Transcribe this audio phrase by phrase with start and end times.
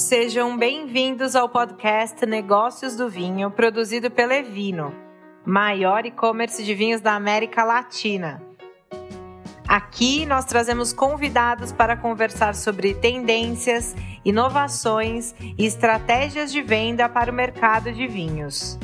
[0.00, 4.94] Sejam bem-vindos ao podcast Negócios do Vinho, produzido pela Evino,
[5.44, 8.42] maior e-commerce de vinhos da América Latina.
[9.68, 17.34] Aqui nós trazemos convidados para conversar sobre tendências, inovações e estratégias de venda para o
[17.34, 18.78] mercado de vinhos.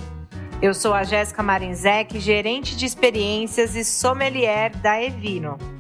[0.61, 5.76] Eu sou a Jéssica Marinzec, gerente de experiências e sommelier da Evino.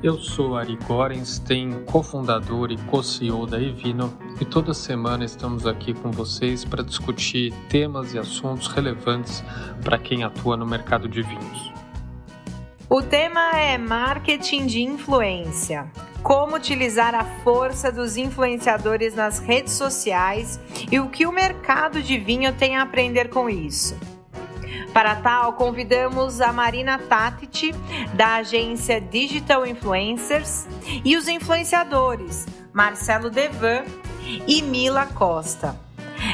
[0.00, 6.12] Eu sou Ari Gorenstein, cofundador e co-CEO da Evino, e toda semana estamos aqui com
[6.12, 9.42] vocês para discutir temas e assuntos relevantes
[9.82, 11.72] para quem atua no mercado de vinhos.
[12.88, 15.90] O tema é marketing de influência.
[16.22, 20.60] Como utilizar a força dos influenciadores nas redes sociais
[20.92, 23.98] e o que o mercado de vinho tem a aprender com isso.
[24.92, 27.72] Para tal, convidamos a Marina Tatiti,
[28.14, 30.66] da agência Digital Influencers,
[31.04, 33.84] e os influenciadores Marcelo Devan
[34.46, 35.78] e Mila Costa.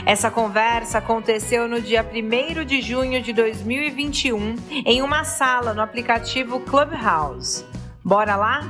[0.07, 6.61] Essa conversa aconteceu no dia 1 de junho de 2021 em uma sala no aplicativo
[6.61, 7.65] Clubhouse.
[8.03, 8.63] Bora lá?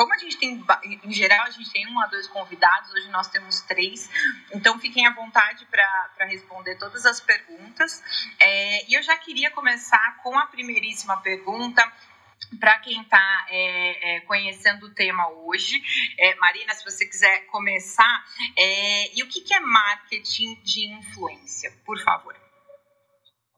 [0.00, 0.64] Como a gente tem,
[1.04, 4.08] em geral, a gente tem um a dois convidados, hoje nós temos três,
[4.50, 8.02] então fiquem à vontade para responder todas as perguntas.
[8.40, 11.86] É, e eu já queria começar com a primeiríssima pergunta,
[12.58, 15.82] para quem está é, é, conhecendo o tema hoje.
[16.18, 18.24] É, Marina, se você quiser começar,
[18.56, 22.34] é, e o que, que é marketing de influência, por favor?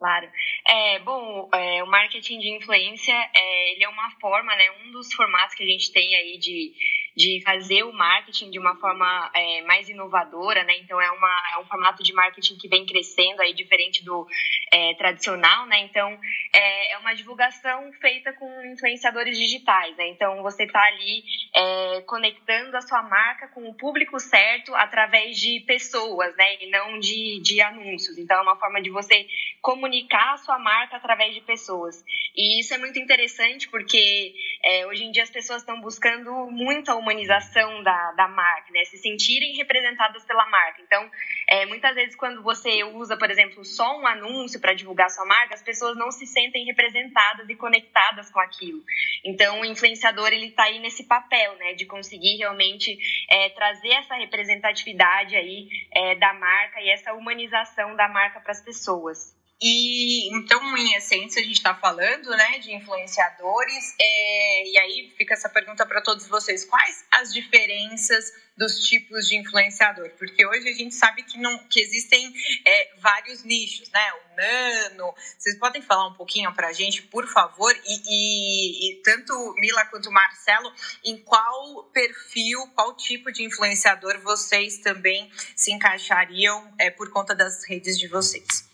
[0.03, 0.29] Claro.
[0.67, 5.13] É, bom, é, o marketing de influência, é, ele é uma forma, né, um dos
[5.15, 6.73] formatos que a gente tem aí de
[7.17, 10.75] de fazer o marketing de uma forma é, mais inovadora, né?
[10.79, 14.27] Então é, uma, é um formato de marketing que vem crescendo aí diferente do
[14.73, 15.81] é, tradicional, né?
[15.81, 16.19] Então
[16.53, 20.09] é, é, uma divulgação feita com influenciadores digitais, né?
[20.09, 21.23] Então você está ali
[21.55, 26.57] é, conectando a sua marca com o público certo através de pessoas, né?
[26.63, 28.17] E não de, de anúncios.
[28.17, 29.27] Então é uma forma de você
[29.61, 32.03] comunicar a sua marca através de pessoas.
[32.35, 34.35] E isso é muito interessante porque
[34.65, 38.85] é, hoje em dia as pessoas estão buscando muito humanização da, da marca, né?
[38.85, 40.81] Se sentirem representadas pela marca.
[40.81, 41.11] Então,
[41.49, 45.55] é, muitas vezes quando você usa, por exemplo, só um anúncio para divulgar sua marca,
[45.55, 48.83] as pessoas não se sentem representadas e conectadas com aquilo.
[49.25, 51.75] Então, o influenciador ele está aí nesse papel, né?
[51.75, 52.97] De conseguir realmente
[53.29, 58.63] é, trazer essa representatividade aí é, da marca e essa humanização da marca para as
[58.63, 59.42] pessoas.
[59.63, 65.35] E então, em essência, a gente está falando né, de influenciadores, é, e aí fica
[65.35, 70.11] essa pergunta para todos vocês: quais as diferenças dos tipos de influenciador?
[70.19, 72.35] Porque hoje a gente sabe que, não, que existem
[72.67, 74.13] é, vários nichos, né?
[74.13, 75.15] O nano.
[75.39, 77.73] Vocês podem falar um pouquinho para a gente, por favor?
[77.87, 80.75] E, e, e tanto Mila quanto Marcelo,
[81.05, 87.65] em qual perfil, qual tipo de influenciador vocês também se encaixariam é, por conta das
[87.65, 88.72] redes de vocês?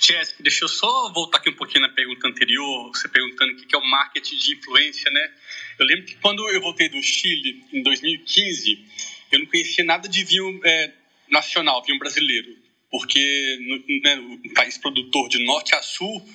[0.00, 3.74] Jéssica, deixa eu só voltar aqui um pouquinho na pergunta anterior, você perguntando o que
[3.74, 5.32] é o marketing de influência, né?
[5.78, 8.82] Eu lembro que quando eu voltei do Chile, em 2015,
[9.30, 10.92] eu não conhecia nada de vinho é,
[11.28, 12.56] nacional, vinho brasileiro,
[12.90, 13.58] porque
[14.02, 16.26] né, um país produtor de norte a sul,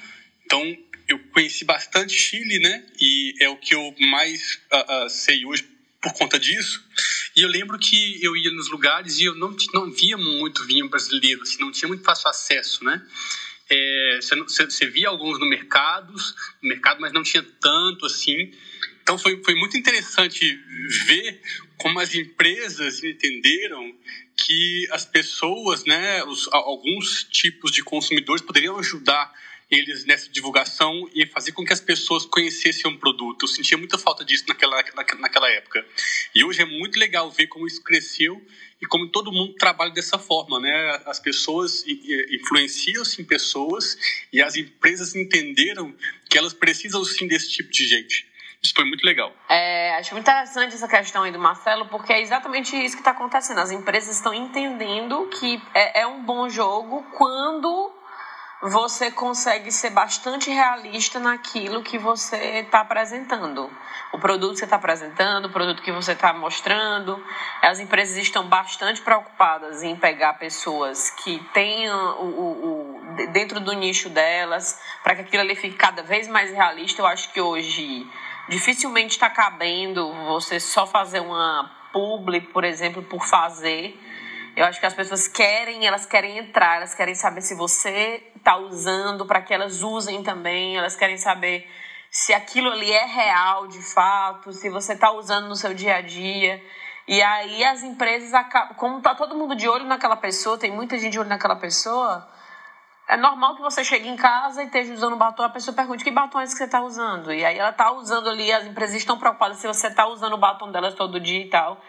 [0.46, 0.78] então
[1.08, 2.86] eu conheci bastante Chile, né?
[3.02, 5.68] E é o que eu mais uh, uh, sei hoje
[6.02, 6.84] por conta disso.
[7.36, 10.88] E eu lembro que eu ia nos lugares e eu não, não via muito vinho
[10.88, 13.04] brasileiro, assim, não tinha muito fácil acesso, né?
[13.70, 16.14] É, você, você, via alguns no mercado,
[16.62, 18.52] no mercado, mas não tinha tanto assim.
[19.02, 20.60] Então foi, foi muito interessante
[21.08, 21.42] ver
[21.78, 23.96] como as empresas entenderam
[24.36, 29.34] que as pessoas, né, os, alguns tipos de consumidores poderiam ajudar
[29.70, 33.44] eles nessa divulgação e fazer com que as pessoas conhecessem um produto.
[33.44, 34.84] Eu sentia muita falta disso naquela,
[35.20, 35.86] naquela época.
[36.34, 38.42] E hoje é muito legal ver como isso cresceu
[38.82, 41.02] e como todo mundo trabalha dessa forma, né?
[41.06, 43.98] As pessoas influenciam-se em pessoas
[44.32, 45.96] e as empresas entenderam
[46.30, 48.28] que elas precisam sim desse tipo de gente.
[48.62, 49.32] Isso foi muito legal.
[49.48, 53.12] É, acho muito interessante essa questão aí do Marcelo, porque é exatamente isso que está
[53.12, 53.60] acontecendo.
[53.60, 57.95] As empresas estão entendendo que é, é um bom jogo quando
[58.66, 63.70] você consegue ser bastante realista naquilo que você está apresentando.
[64.12, 67.24] O produto que você está apresentando, o produto que você está mostrando.
[67.62, 73.74] As empresas estão bastante preocupadas em pegar pessoas que tenham o, o, o dentro do
[73.74, 77.04] nicho delas, para que aquilo ali fique cada vez mais realista.
[77.04, 78.10] Eu acho que hoje
[78.50, 83.96] dificilmente está cabendo você só fazer uma publi, por exemplo, por fazer
[84.56, 88.56] Eu acho que as pessoas querem, elas querem entrar, elas querem saber se você está
[88.56, 91.70] usando para que elas usem também, elas querem saber
[92.10, 96.02] se aquilo ali é real de fato, se você está usando no seu dia a
[96.02, 96.64] dia.
[97.06, 98.32] E aí as empresas
[98.78, 102.26] como tá todo mundo de olho naquela pessoa, tem muita gente de olho naquela pessoa,
[103.10, 106.10] é normal que você chegue em casa e esteja usando batom, a pessoa pergunte que
[106.10, 107.34] batom é esse que você está usando.
[107.34, 110.38] E aí ela está usando ali, as empresas estão preocupadas se você está usando o
[110.38, 111.80] batom delas todo dia e tal.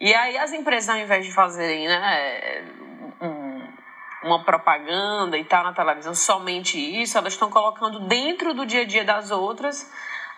[0.00, 2.64] E aí as empresas, ao invés de fazerem né,
[3.20, 3.68] um,
[4.24, 8.86] uma propaganda e tal na televisão, somente isso, elas estão colocando dentro do dia a
[8.86, 9.90] dia das outras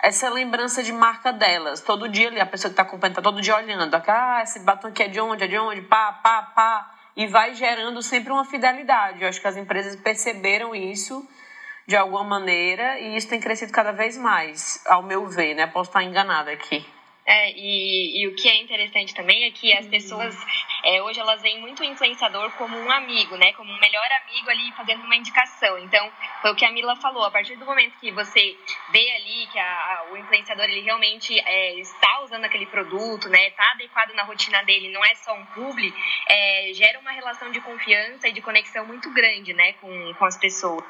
[0.03, 1.81] essa lembrança de marca delas.
[1.81, 3.94] Todo dia a pessoa que está acompanhando, está todo dia olhando.
[4.06, 7.55] Ah, esse batom aqui é de onde, é de onde, pá, pá, pá e vai
[7.55, 9.23] gerando sempre uma fidelidade.
[9.23, 11.26] Eu acho que as empresas perceberam isso
[11.87, 15.67] de alguma maneira e isso tem crescido cada vez mais, ao meu ver, né?
[15.67, 16.85] Posso estar enganada aqui.
[17.26, 20.37] É, e, e, o que é interessante também é que as pessoas
[20.84, 23.52] é, hoje elas veem muito o influenciador como um amigo, né?
[23.55, 25.76] Como um melhor amigo ali fazendo uma indicação.
[25.81, 26.08] Então,
[26.40, 27.25] foi o que a Mila falou.
[27.25, 28.56] A partir do momento que você
[28.93, 33.49] vê ali que a, a, o influenciador ele realmente é, está usando aquele produto, né?
[33.49, 35.93] Está adequado na rotina dele, não é só um publi,
[36.28, 39.73] é, gera uma relação de confiança e de conexão muito grande, né?
[39.75, 40.84] Com, com as pessoas.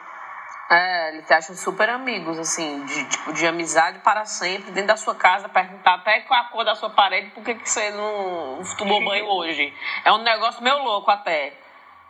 [0.68, 4.96] É, eles se acham super amigos, assim, de, tipo, de amizade para sempre, dentro da
[4.96, 8.60] sua casa, perguntar até qual a cor da sua parede, por que, que você não
[8.76, 9.72] tomou banho hoje.
[10.04, 11.52] É um negócio meio louco até.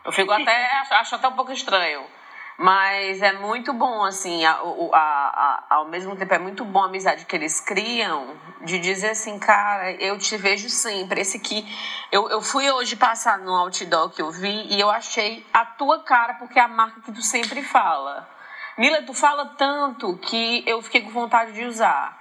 [0.03, 2.03] Eu fico até, acho, acho até um pouco estranho.
[2.57, 6.85] Mas é muito bom, assim, a, a, a, ao mesmo tempo é muito bom a
[6.87, 11.21] amizade que eles criam, de dizer assim, cara, eu te vejo sempre.
[11.21, 11.63] Esse aqui,
[12.11, 16.01] eu, eu fui hoje passar no outdoor que eu vi e eu achei a tua
[16.01, 18.36] cara, porque é a marca que tu sempre fala.
[18.77, 22.15] Mila, tu fala tanto que eu fiquei com vontade de usar.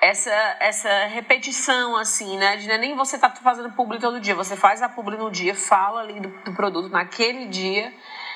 [0.00, 0.30] Essa,
[0.60, 2.56] essa repetição, assim, né?
[2.58, 6.02] De nem você tá fazendo publi todo dia, você faz a publi no dia, fala
[6.02, 7.92] ali do, do produto naquele dia.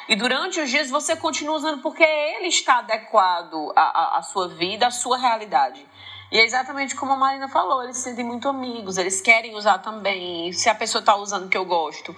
[0.08, 4.88] E durante os dias você continua usando porque ele está adequado à, à, sua vida,
[4.88, 5.86] à sua realidade.
[6.30, 9.78] E é exatamente como a Marina falou, eles se sentem muito amigos, eles querem usar
[9.78, 10.52] também.
[10.52, 12.14] Se a pessoa está usando que eu gosto,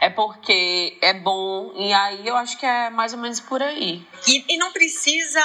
[0.00, 1.72] é porque é bom.
[1.74, 4.06] E aí eu acho que é mais ou menos por aí.
[4.26, 5.40] E, e não precisa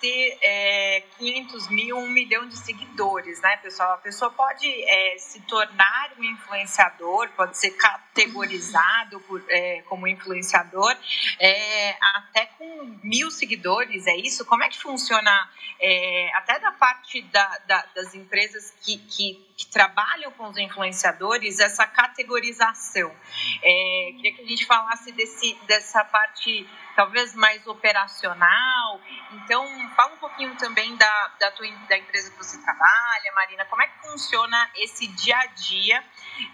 [0.00, 3.94] ter é, 500 mil, um milhão de seguidores, né, pessoal?
[3.94, 10.96] A pessoa pode é, se tornar um influenciador, pode ser categorizado por, é, como influenciador,
[11.40, 14.44] é, até com mil seguidores, é isso?
[14.44, 19.66] Como é que funciona, é, até da parte da da, das empresas que, que, que,
[19.66, 23.14] trabalham com os influenciadores essa categorização.
[23.62, 29.00] É, queria que a gente falasse desse, dessa parte talvez mais operacional.
[29.32, 33.82] Então, fala um pouquinho também da, da, tua, da empresa que você trabalha, Marina, como
[33.82, 36.04] é que funciona esse dia a dia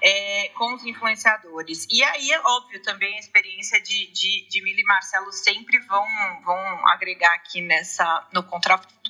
[0.02, 1.86] é, com os influenciadores?
[1.88, 6.04] E aí, é óbvio, também a experiência de, de, de Mili e Marcelo sempre vão,
[6.44, 9.01] vão agregar aqui nessa, no contraponto.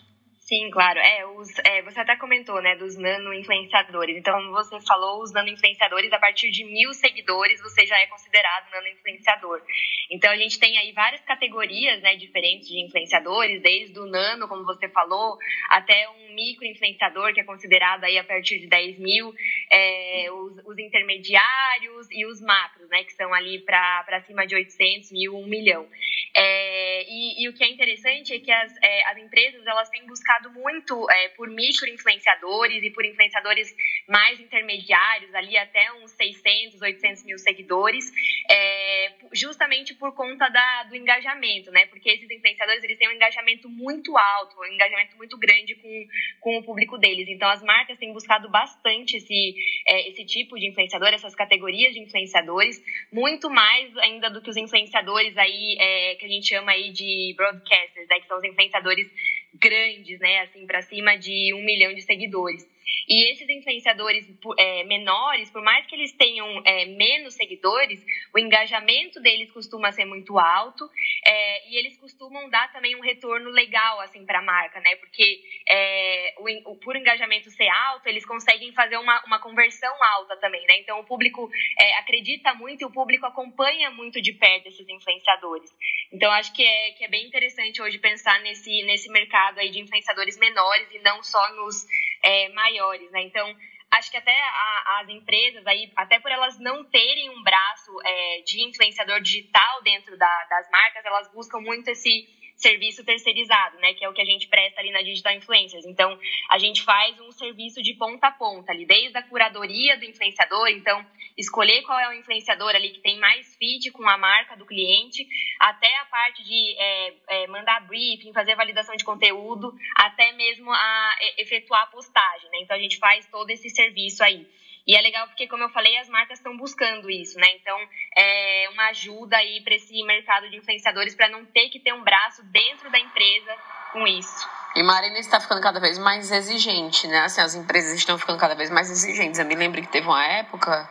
[0.44, 0.98] Sim, claro.
[0.98, 4.16] É, os, é, você até comentou, né, dos nano-influenciadores.
[4.16, 9.62] Então, você falou os nano-influenciadores, a partir de mil seguidores, você já é considerado nano-influenciador.
[10.10, 14.64] Então, a gente tem aí várias categorias, né, diferentes de influenciadores, desde o nano, como
[14.64, 15.38] você falou,
[15.70, 19.32] até um micro-influenciador, que é considerado aí a partir de 10 mil,
[19.70, 25.12] é, os, os, intermediários e os macros, né, que são ali para cima de 800
[25.12, 25.88] mil, 1 milhão.
[26.34, 30.04] É, e, e, o que é interessante é que as, é, as empresas, elas têm
[30.06, 33.75] buscado muito é, por micro-influenciadores e por influenciadores
[34.08, 38.11] mais intermediários, ali até uns 600, 800 mil seguidores,
[38.50, 41.87] é, justamente por conta da, do engajamento, né?
[41.87, 46.06] Porque esses influenciadores, eles têm um engajamento muito alto, um engajamento muito grande com,
[46.40, 47.28] com o público deles.
[47.28, 49.54] Então, as marcas têm buscado bastante esse,
[49.87, 52.82] é, esse tipo de influenciador, essas categorias de influenciadores,
[53.12, 57.34] muito mais ainda do que os influenciadores aí, é, que a gente chama aí de
[57.37, 58.20] broadcasters, né?
[58.20, 59.11] Que são os influenciadores
[59.54, 62.66] grandes, né, assim, para cima de um milhão de seguidores.
[63.08, 64.26] E esses influenciadores
[64.58, 70.04] é, menores, por mais que eles tenham é, menos seguidores, o engajamento deles costuma ser
[70.04, 70.88] muito alto
[71.24, 74.96] é, e eles costumam dar também um retorno legal assim para a marca, né?
[74.96, 80.36] Porque é, o, o, por engajamento ser alto, eles conseguem fazer uma, uma conversão alta
[80.36, 80.78] também, né?
[80.78, 85.70] Então o público é, acredita muito e o público acompanha muito de perto esses influenciadores.
[86.12, 89.80] Então acho que é, que é bem interessante hoje pensar nesse, nesse mercado aí de
[89.80, 91.86] influenciadores menores e não só nos
[92.23, 93.23] é, maiores, né?
[93.23, 93.55] Então,
[93.91, 98.43] acho que até a, as empresas aí, até por elas não terem um braço é,
[98.43, 102.26] de influenciador digital dentro da, das marcas, elas buscam muito esse
[102.62, 103.92] serviço terceirizado, né?
[103.95, 105.85] Que é o que a gente presta ali na Digital Influencers.
[105.85, 110.04] Então, a gente faz um serviço de ponta a ponta ali, desde a curadoria do
[110.04, 111.04] influenciador, então,
[111.37, 115.26] escolher qual é o influenciador ali que tem mais feed com a marca do cliente,
[115.59, 121.16] até a parte de é, é, mandar briefing, fazer validação de conteúdo, até mesmo a
[121.21, 122.59] é, efetuar a postagem, né?
[122.61, 124.47] Então, a gente faz todo esse serviço aí.
[124.86, 127.46] E é legal porque, como eu falei, as marcas estão buscando isso, né?
[127.54, 127.78] Então,
[128.16, 132.02] é uma ajuda aí para esse mercado de influenciadores para não ter que ter um
[132.02, 133.56] braço dentro da empresa
[133.92, 134.48] com isso.
[134.74, 137.20] E Marina está ficando cada vez mais exigente, né?
[137.20, 139.38] Assim, as empresas estão ficando cada vez mais exigentes.
[139.38, 140.90] Eu me lembro que teve uma época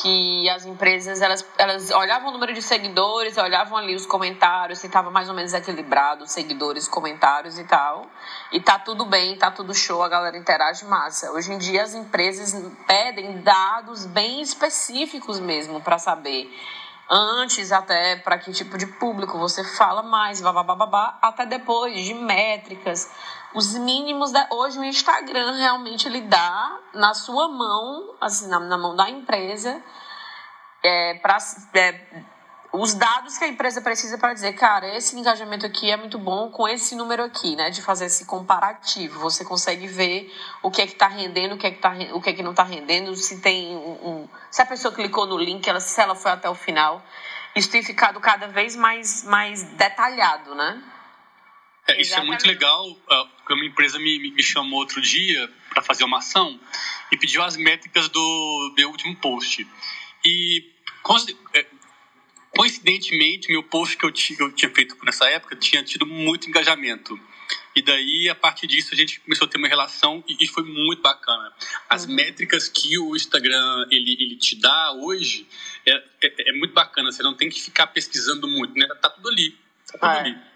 [0.00, 4.86] que as empresas elas, elas olhavam o número de seguidores, olhavam ali os comentários, se
[4.86, 8.06] estava mais ou menos equilibrado, seguidores, comentários e tal.
[8.52, 11.30] E tá tudo bem, tá tudo show, a galera interage massa.
[11.32, 12.54] Hoje em dia as empresas
[12.86, 16.50] pedem dados bem específicos mesmo para saber
[17.10, 23.10] antes até para que tipo de público você fala mais, babá, até depois de métricas,
[23.54, 28.78] os mínimos da hoje o Instagram realmente ele dá na sua mão, assim na, na
[28.78, 29.82] mão da empresa,
[30.82, 31.38] é, para
[31.74, 32.24] é,
[32.76, 36.50] os dados que a empresa precisa para dizer, cara, esse engajamento aqui é muito bom
[36.50, 37.70] com esse número aqui, né?
[37.70, 39.20] De fazer esse comparativo.
[39.20, 42.20] Você consegue ver o que é que está rendendo, o que é que, tá, o
[42.20, 45.38] que, é que não está rendendo, se tem um, um, Se a pessoa clicou no
[45.38, 47.00] link, ela, se ela foi até o final.
[47.54, 50.82] Isso tem ficado cada vez mais, mais detalhado, né?
[51.86, 52.84] É, isso é muito legal.
[53.08, 56.58] Ah, uma empresa me, me chamou outro dia para fazer uma ação
[57.12, 59.64] e pediu as métricas do meu último post.
[60.24, 60.74] E
[61.52, 61.66] é,
[62.56, 67.18] coincidentemente, meu post que eu, tinha, eu tinha feito nessa época tinha tido muito engajamento.
[67.76, 71.02] E daí, a partir disso, a gente começou a ter uma relação e, foi muito
[71.02, 71.52] bacana.
[71.88, 72.14] As uhum.
[72.14, 75.46] métricas que o Instagram ele, ele te dá hoje
[75.84, 75.92] é,
[76.22, 77.10] é, é, muito bacana.
[77.10, 78.86] Você não tem que ficar pesquisando muito, né?
[79.00, 79.58] Tá tudo ali.
[79.90, 80.20] Tá tudo é.
[80.20, 80.53] ali.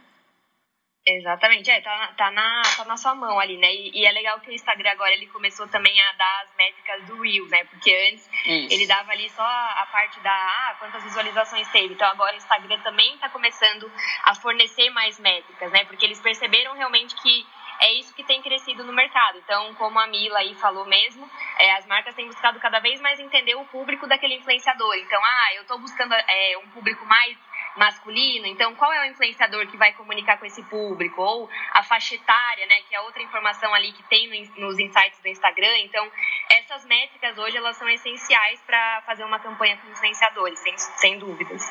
[1.11, 3.73] Exatamente, é, tá, tá, na, tá na sua mão ali, né?
[3.73, 7.05] E, e, é legal que o Instagram agora ele começou também a dar as métricas
[7.07, 7.65] do Reels, né?
[7.65, 8.75] Porque antes Isso.
[8.75, 11.95] ele dava ali só a, parte da ah, quantas visualizações teve.
[11.95, 13.91] Então agora o Instagram também está começando
[14.25, 15.87] a fornecer mais métricas, né?
[15.87, 17.47] Porque eles perceberam realmente que
[17.81, 19.39] é isso que tem crescido no mercado.
[19.39, 23.19] Então, como a Mila aí falou mesmo, é, as marcas têm buscado cada vez mais
[23.19, 24.95] entender o público daquele influenciador.
[24.97, 27.39] Então, ah, eu estou buscando é, um público mais
[27.77, 31.21] masculino, então qual é o influenciador que vai comunicar com esse público?
[31.21, 35.29] Ou a faixa etária, né, que é outra informação ali que tem nos insights do
[35.29, 35.79] Instagram.
[35.79, 36.11] Então,
[36.51, 41.63] essas métricas hoje elas são essenciais para fazer uma campanha com influenciadores, sem, sem dúvidas.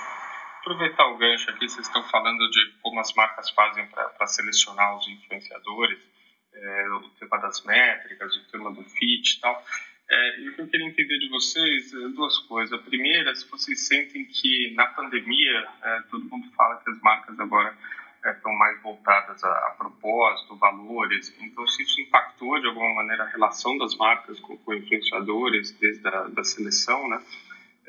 [0.59, 5.07] Aproveitar o gancho aqui, vocês estão falando de como as marcas fazem para selecionar os
[5.07, 5.99] influenciadores,
[6.53, 9.63] é, o tema das métricas, o tema do fit e tal.
[10.09, 12.71] É, eu queria entender de vocês é duas coisas.
[12.79, 17.37] A primeira, se vocês sentem que na pandemia, é, todo mundo fala que as marcas
[17.37, 17.77] agora
[18.23, 21.35] é, estão mais voltadas a, a, propósito, valores.
[21.41, 26.07] Então, se isso impactou de alguma maneira a relação das marcas com, com influenciadores desde
[26.07, 27.21] a da seleção, né?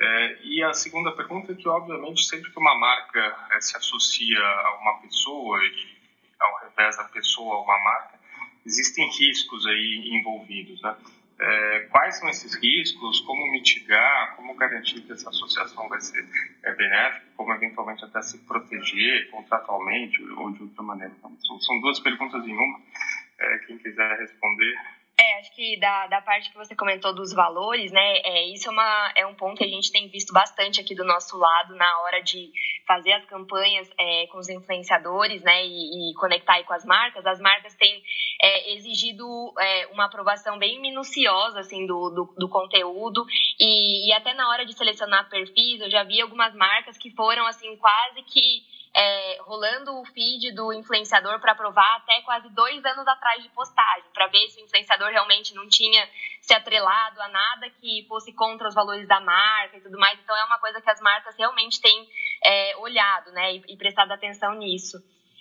[0.01, 4.41] É, e a segunda pergunta é que, obviamente, sempre que uma marca é, se associa
[4.41, 5.99] a uma pessoa e
[6.39, 8.19] ao revés da pessoa a uma marca,
[8.65, 10.97] existem riscos aí envolvidos, né?
[11.40, 16.26] É, quais são esses riscos, como mitigar, como garantir que essa associação vai ser
[16.64, 21.12] é, benéfica, como eventualmente até se proteger contratualmente ou de outra maneira.
[21.16, 22.80] Então, são duas perguntas em uma.
[23.38, 24.75] É, quem quiser responder,
[25.21, 28.73] é, acho que da, da parte que você comentou dos valores, né, é, isso é,
[28.73, 32.01] uma, é um ponto que a gente tem visto bastante aqui do nosso lado na
[32.03, 32.53] hora de
[32.87, 37.27] fazer as campanhas é, com os influenciadores, né, e, e conectar aí com as marcas.
[37.27, 38.01] As marcas têm
[38.41, 39.27] é, exigido
[39.59, 43.27] é, uma aprovação bem minuciosa, assim, do, do, do conteúdo
[43.59, 47.45] e, e até na hora de selecionar perfis, eu já vi algumas marcas que foram,
[47.45, 48.63] assim, quase que
[48.95, 54.11] é, rolando o feed do influenciador para provar até quase dois anos atrás de postagem,
[54.12, 56.09] para ver se o influenciador realmente não tinha
[56.40, 60.18] se atrelado a nada que fosse contra os valores da marca e tudo mais.
[60.21, 62.09] Então é uma coisa que as marcas realmente têm
[62.45, 64.99] é, olhado né, e, e, prestado atenção nisso.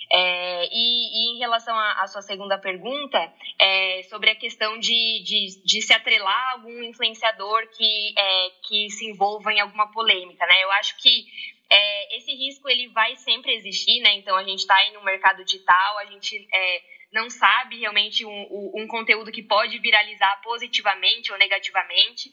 [0.10, 3.20] É, e, e, em relação à sua segunda pergunta,
[3.60, 8.89] é, sobre a questão de, de, de, se atrelar a algum influenciador que, é, que
[8.89, 10.63] se envolva em alguma polêmica, né?
[10.63, 11.25] Eu acho que
[11.70, 14.14] é, esse risco ele vai sempre existir, né?
[14.16, 16.82] Então a gente está aí no mercado digital, a gente é,
[17.12, 22.30] não sabe realmente um, um, conteúdo que pode viralizar positivamente ou negativamente,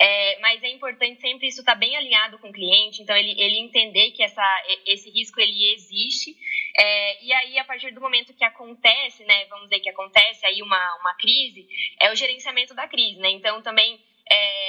[0.00, 3.40] é, mas é importante sempre isso estar tá bem alinhado com o cliente, então ele,
[3.40, 4.44] ele entender que essa,
[4.84, 6.36] esse risco ele existe,
[6.76, 10.60] é, e aí a partir do momento que acontece, né, vamos dizer que acontece aí
[10.60, 11.66] uma, uma crise,
[12.00, 14.65] é o gerenciamento da crise, né, então também é,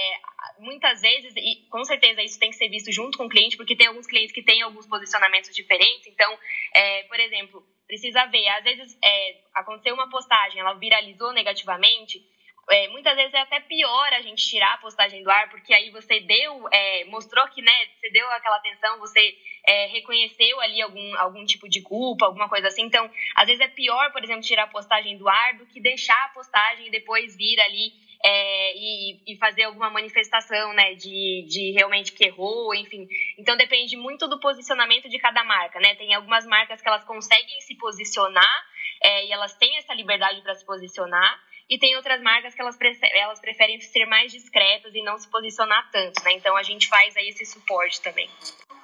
[0.59, 3.75] muitas vezes, e com certeza isso tem que ser visto junto com o cliente, porque
[3.75, 6.07] tem alguns clientes que têm alguns posicionamentos diferentes.
[6.07, 6.37] Então,
[6.73, 12.21] é, por exemplo, precisa ver, às vezes é, aconteceu uma postagem, ela viralizou negativamente,
[12.69, 15.89] é, muitas vezes é até pior a gente tirar a postagem do ar, porque aí
[15.89, 21.17] você deu, é, mostrou que, né, você deu aquela atenção, você é, reconheceu ali algum,
[21.17, 22.83] algum tipo de culpa, alguma coisa assim.
[22.83, 26.21] Então, às vezes é pior, por exemplo, tirar a postagem do ar do que deixar
[26.25, 27.93] a postagem e depois vir ali
[28.23, 33.07] é, e, e, fazer alguma manifestação, né, de, de realmente que errou, enfim.
[33.37, 35.95] Então depende muito do posicionamento de cada marca, né?
[35.95, 38.65] Tem algumas marcas que elas conseguem se posicionar
[39.01, 41.39] é, e elas têm essa liberdade para se posicionar.
[41.69, 45.29] E tem outras marcas que elas, preferem, elas preferem ser mais discretas e não se
[45.29, 46.31] posicionar tanto, né?
[46.33, 48.29] Então a gente faz aí esse suporte também.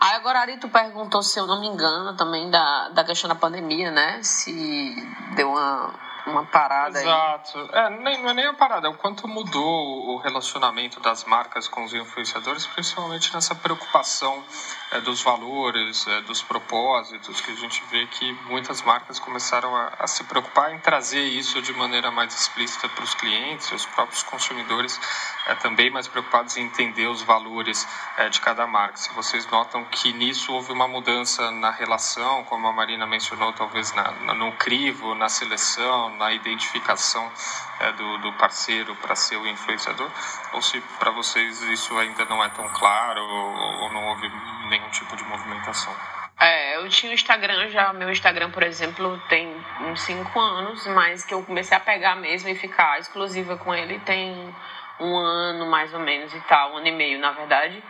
[0.01, 3.35] Aí agora, Ari, tu perguntou, se eu não me engano, também da, da questão da
[3.35, 4.21] pandemia, né?
[4.21, 4.95] Se
[5.37, 7.57] deu uma, uma parada Exato.
[7.57, 7.63] aí.
[7.63, 7.75] Exato.
[7.75, 11.67] É, nem, não é nem a parada, é o quanto mudou o relacionamento das marcas
[11.67, 14.43] com os influenciadores, principalmente nessa preocupação
[14.91, 19.93] é, dos valores, é, dos propósitos, que a gente vê que muitas marcas começaram a,
[19.99, 24.23] a se preocupar em trazer isso de maneira mais explícita para os clientes, os próprios
[24.23, 24.99] consumidores
[25.47, 27.87] é, também mais preocupados em entender os valores
[28.17, 28.97] é, de cada marca.
[28.97, 33.91] Se vocês notam que nisso houve uma mudança na relação, como a Marina mencionou, talvez
[33.93, 37.31] na, no crivo, na seleção, na identificação
[37.79, 40.09] é, do, do, parceiro para ser o influenciador,
[40.53, 44.31] ou se para vocês isso ainda não é tão claro ou, ou não houve
[44.69, 45.93] nenhum tipo de movimentação.
[46.39, 51.23] É, eu tinha o Instagram já, meu Instagram, por exemplo, tem uns 5 anos, mas
[51.23, 54.53] que eu comecei a pegar mesmo e ficar exclusiva com ele tem
[54.99, 57.81] um ano mais ou menos e tal, um ano e meio na verdade.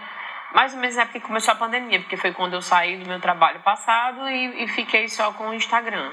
[0.54, 3.20] Mais ou menos é porque começou a pandemia, porque foi quando eu saí do meu
[3.20, 6.12] trabalho passado e, e fiquei só com o Instagram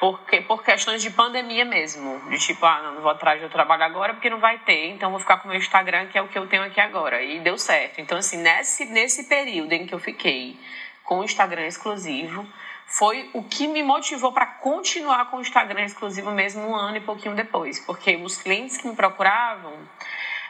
[0.00, 4.14] porque por questões de pandemia mesmo, de tipo, ah, não, vou atrás do trabalho agora
[4.14, 6.38] porque não vai ter, então vou ficar com o meu Instagram, que é o que
[6.38, 7.22] eu tenho aqui agora.
[7.22, 8.00] E deu certo.
[8.00, 10.58] Então, assim, nesse, nesse período em que eu fiquei
[11.04, 12.46] com o Instagram exclusivo,
[12.86, 17.00] foi o que me motivou para continuar com o Instagram exclusivo mesmo um ano e
[17.00, 19.72] pouquinho depois, porque os clientes que me procuravam,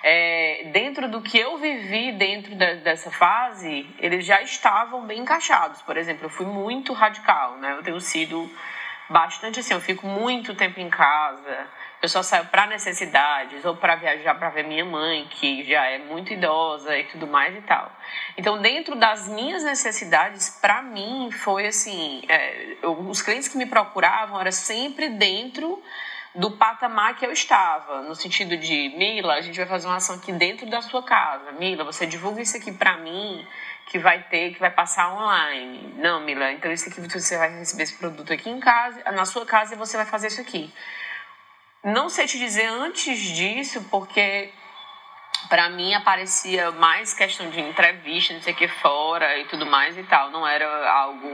[0.03, 5.81] é, dentro do que eu vivi dentro de, dessa fase, eles já estavam bem encaixados.
[5.83, 7.73] Por exemplo, eu fui muito radical, né?
[7.73, 8.51] Eu tenho sido
[9.09, 11.67] bastante assim, eu fico muito tempo em casa.
[12.03, 15.99] Eu só saio para necessidades ou para viajar para ver minha mãe, que já é
[15.99, 17.91] muito idosa e tudo mais e tal.
[18.37, 23.65] Então, dentro das minhas necessidades, para mim foi assim, é, eu, os clientes que me
[23.65, 25.83] procuravam era sempre dentro
[26.35, 30.17] do patamar que eu estava, no sentido de, Mila, a gente vai fazer uma ação
[30.17, 31.53] aqui dentro da sua casa.
[31.53, 33.47] Mila, você divulga isso aqui para mim
[33.87, 35.95] que vai ter, que vai passar online.
[35.99, 39.45] Não, Mila, então isso aqui você vai receber esse produto aqui em casa, na sua
[39.45, 40.73] casa e você vai fazer isso aqui.
[41.83, 44.51] Não sei te dizer antes disso, porque
[45.49, 49.97] para mim aparecia mais questão de entrevista, não sei o que fora e tudo mais
[49.99, 50.31] e tal.
[50.31, 51.29] Não era algo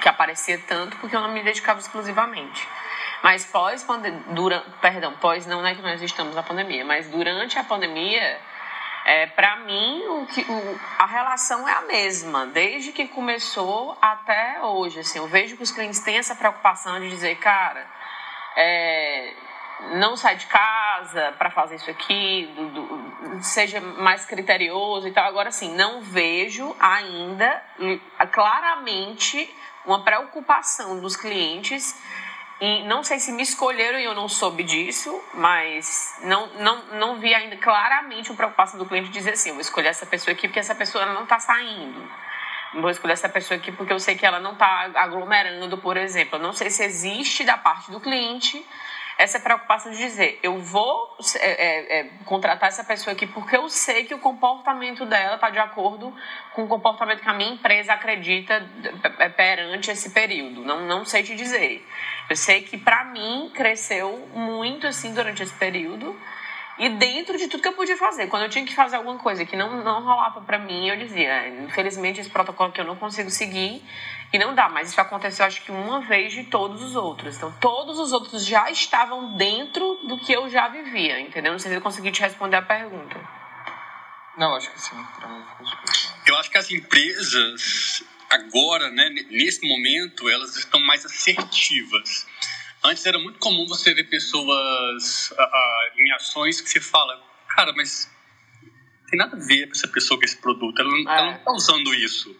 [0.00, 2.66] que aparecia tanto porque eu não me dedicava exclusivamente.
[3.22, 3.84] Mas pós
[4.28, 8.38] durante, perdão, pós não é que nós estamos na pandemia, mas durante a pandemia
[9.06, 14.60] é, para mim, o que, o, a relação é a mesma, desde que começou até
[14.60, 14.98] hoje.
[14.98, 17.86] Assim, eu vejo que os clientes têm essa preocupação de dizer, cara,
[18.56, 19.32] é,
[19.92, 25.24] não sai de casa para fazer isso aqui, do, do, seja mais criterioso e tal.
[25.28, 27.62] Agora, assim, não vejo ainda
[28.32, 29.48] claramente
[29.84, 31.96] uma preocupação dos clientes
[32.60, 37.16] e não sei se me escolheram e eu não soube disso, mas não, não, não
[37.18, 40.60] vi ainda claramente uma preocupação do cliente dizer assim: vou escolher essa pessoa aqui porque
[40.60, 42.10] essa pessoa não está saindo.
[42.74, 46.38] Vou escolher essa pessoa aqui porque eu sei que ela não está aglomerando, por exemplo.
[46.38, 48.64] Eu não sei se existe da parte do cliente
[49.18, 53.68] essa preocupação de dizer, eu vou é, é, é, contratar essa pessoa aqui porque eu
[53.70, 56.14] sei que o comportamento dela está de acordo
[56.54, 58.62] com o comportamento que a minha empresa acredita
[59.18, 60.62] é, perante esse período.
[60.62, 61.86] Não, não sei te dizer.
[62.28, 66.14] Eu sei que para mim cresceu muito assim durante esse período
[66.78, 68.26] e dentro de tudo que eu podia fazer.
[68.26, 71.48] Quando eu tinha que fazer alguma coisa que não, não rolava para mim, eu dizia,
[71.48, 73.82] infelizmente esse protocolo que eu não consigo seguir
[74.32, 74.68] e não dá.
[74.68, 77.36] Mas isso aconteceu acho que uma vez de todos os outros.
[77.36, 81.52] Então todos os outros já estavam dentro do que eu já vivia, entendeu?
[81.52, 83.18] Não sei se eu consegui te responder a pergunta.
[84.36, 84.96] Não, acho que sim.
[86.26, 92.26] Eu acho que as empresas agora, né, nesse momento, elas estão mais assertivas
[92.86, 97.72] Antes era muito comum você ver pessoas a, a, em ações que você fala, cara,
[97.72, 98.08] mas
[99.10, 101.02] tem nada a ver com essa pessoa com esse produto, ela, é.
[101.02, 102.36] ela não está usando isso.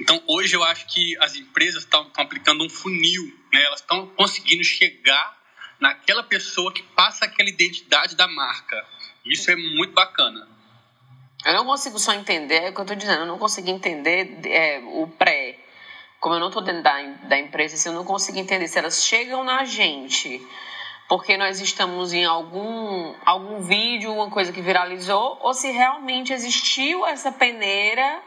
[0.00, 3.64] Então, hoje eu acho que as empresas estão aplicando um funil, né?
[3.64, 5.36] elas estão conseguindo chegar
[5.78, 8.82] naquela pessoa que passa aquela identidade da marca.
[9.24, 10.48] Isso é muito bacana.
[11.44, 14.38] Eu não consigo só entender, é o que eu estou dizendo, eu não consigo entender
[14.46, 15.55] é, o pré.
[16.26, 19.04] Como eu não estou dentro da, da empresa, assim, eu não consigo entender se elas
[19.04, 20.44] chegam na gente
[21.08, 27.06] porque nós estamos em algum, algum vídeo, uma coisa que viralizou, ou se realmente existiu
[27.06, 28.20] essa peneira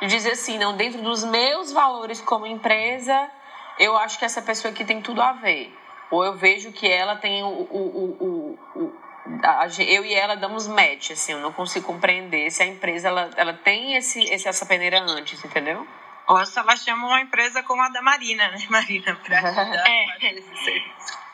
[0.00, 3.30] de dizer assim, não, dentro dos meus valores como empresa,
[3.78, 5.72] eu acho que essa pessoa aqui tem tudo a ver.
[6.10, 8.98] Ou eu vejo que ela tem o, o, o, o
[9.86, 13.52] eu e ela damos match, assim, eu não consigo compreender se a empresa ela, ela
[13.52, 15.86] tem esse, esse, essa peneira antes, entendeu?
[16.28, 20.04] Ou se ela chama uma empresa como a da Marina, né, Marina, para ajudar é.
[20.04, 21.26] a fazer esse serviço.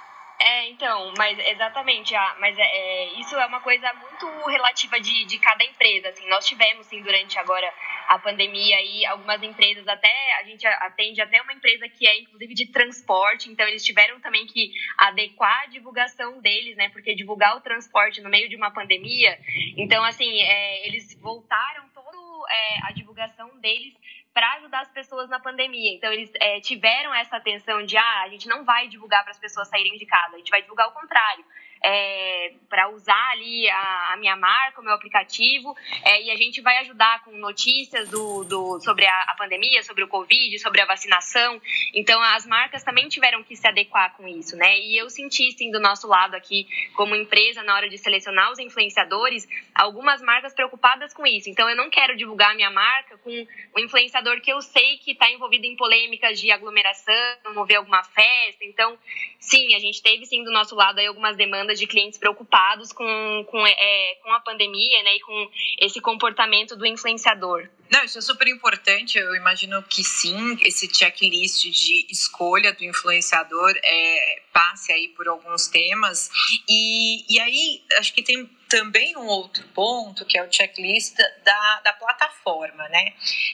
[0.45, 5.25] É, então, mas exatamente, ah, mas é, é, isso é uma coisa muito relativa de,
[5.25, 7.73] de cada empresa, assim, nós tivemos, sim, durante agora
[8.09, 12.55] a pandemia aí, algumas empresas, até, a gente atende até uma empresa que é, inclusive,
[12.55, 17.61] de transporte, então eles tiveram também que adequar a divulgação deles, né, porque divulgar o
[17.61, 19.39] transporte no meio de uma pandemia,
[19.77, 23.95] então, assim, é, eles voltaram todo é, a divulgação deles
[24.33, 25.95] para ajudar as pessoas na pandemia.
[25.95, 29.39] Então, eles é, tiveram essa atenção de, ah, a gente não vai divulgar para as
[29.39, 31.45] pessoas saírem de casa, a gente vai divulgar o contrário
[31.85, 36.61] é, para usar ali a, a, minha marca, o meu aplicativo, é, e a gente
[36.61, 40.87] vai ajudar com notícias do, do, sobre a, a, pandemia, sobre o Covid, sobre a
[40.87, 41.61] vacinação.
[41.93, 44.79] Então, as marcas também tiveram que se adequar com isso, né?
[44.79, 48.59] E eu senti, sim, do nosso lado aqui, como empresa, na hora de selecionar os
[48.59, 51.51] influenciadores, algumas marcas preocupadas com isso.
[51.51, 53.31] Então, eu não quero divulgar a minha marca com
[53.77, 57.15] um influenciador que eu sei que está envolvido em polêmicas de aglomeração,
[57.55, 58.65] mover alguma festa.
[58.65, 58.97] Então,
[59.41, 63.47] sim, a gente teve, sim, do nosso lado aí algumas demandas de clientes preocupados com,
[63.51, 67.69] com, é, com a pandemia né, e com esse comportamento do influenciador.
[67.91, 69.19] Não, isso é super importante.
[69.19, 75.67] Eu imagino que sim, esse checklist de escolha do influenciador é, passe aí por alguns
[75.67, 76.31] temas.
[76.69, 81.81] E, e aí, acho que tem também um outro ponto, que é o checklist da,
[81.81, 83.13] da plataforma, né?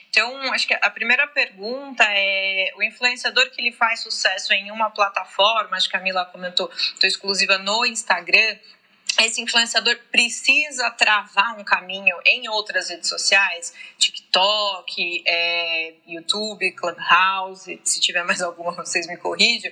[0.09, 4.89] Então, acho que a primeira pergunta é: o influenciador que ele faz sucesso em uma
[4.89, 8.57] plataforma, acho que a Camila comentou, estou exclusiva no Instagram,
[9.17, 17.99] esse influenciador precisa travar um caminho em outras redes sociais, TikTok, é, YouTube, Clubhouse, se
[17.99, 19.71] tiver mais alguma vocês me corrijam.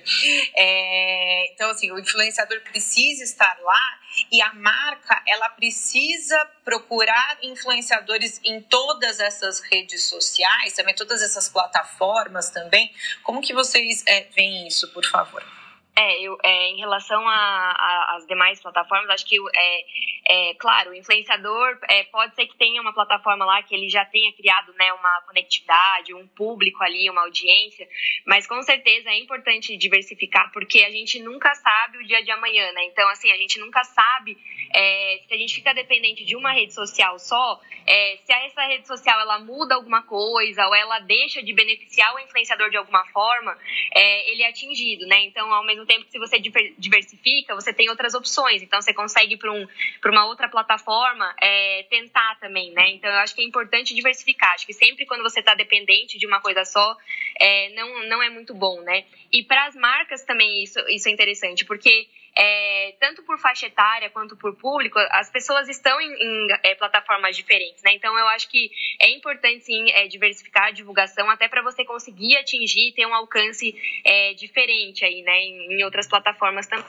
[0.54, 3.98] É, então, assim, o influenciador precisa estar lá
[4.30, 11.48] e a marca, ela precisa procurar influenciadores em todas essas redes sociais, também todas essas
[11.48, 12.92] plataformas também.
[13.22, 15.57] Como que vocês é, veem isso, por favor?
[15.98, 21.76] É, eu, é, em relação às demais plataformas, acho que, é, é claro, o influenciador
[21.88, 25.22] é, pode ser que tenha uma plataforma lá que ele já tenha criado né, uma
[25.22, 27.88] conectividade, um público ali, uma audiência,
[28.24, 32.70] mas com certeza é importante diversificar, porque a gente nunca sabe o dia de amanhã,
[32.72, 32.84] né?
[32.84, 34.38] Então, assim, a gente nunca sabe
[34.72, 38.86] é, se a gente fica dependente de uma rede social só, é, se essa rede
[38.86, 43.58] social ela muda alguma coisa ou ela deixa de beneficiar o influenciador de alguma forma,
[43.92, 45.24] é, ele é atingido, né?
[45.24, 46.38] Então, ao mesmo tempo que se você
[46.78, 48.62] diversifica, você tem outras opções.
[48.62, 49.66] Então, você consegue para um,
[50.06, 52.90] uma outra plataforma é, tentar também, né?
[52.90, 54.52] Então, eu acho que é importante diversificar.
[54.54, 56.96] Acho que sempre quando você está dependente de uma coisa só,
[57.40, 59.04] é, não, não é muito bom, né?
[59.32, 64.10] E para as marcas também isso, isso é interessante, porque é, tanto por faixa etária
[64.10, 67.92] quanto por público, as pessoas estão em, em é, plataformas diferentes, né?
[67.94, 72.36] Então, eu acho que é importante, sim, é, diversificar a divulgação, até para você conseguir
[72.36, 75.38] atingir e ter um alcance é, diferente aí, né?
[75.40, 76.86] Em, em outras plataformas também.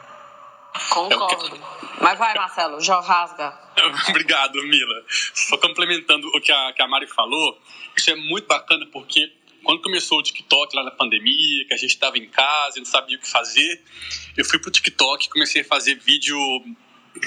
[0.90, 1.60] Concordo.
[2.00, 3.54] Mas vai, Marcelo, já rasga.
[4.10, 5.04] Obrigado, Mila.
[5.34, 7.60] Só complementando o que a, que a Mari falou,
[7.96, 9.32] isso é muito bacana porque
[9.64, 12.86] quando começou o TikTok lá na pandemia, que a gente estava em casa e não
[12.86, 13.82] sabia o que fazer,
[14.36, 16.38] eu fui pro TikTok e comecei a fazer vídeo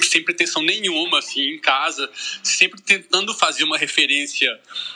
[0.01, 2.09] sem pretensão nenhuma, assim, em casa,
[2.41, 4.49] sempre tentando fazer uma referência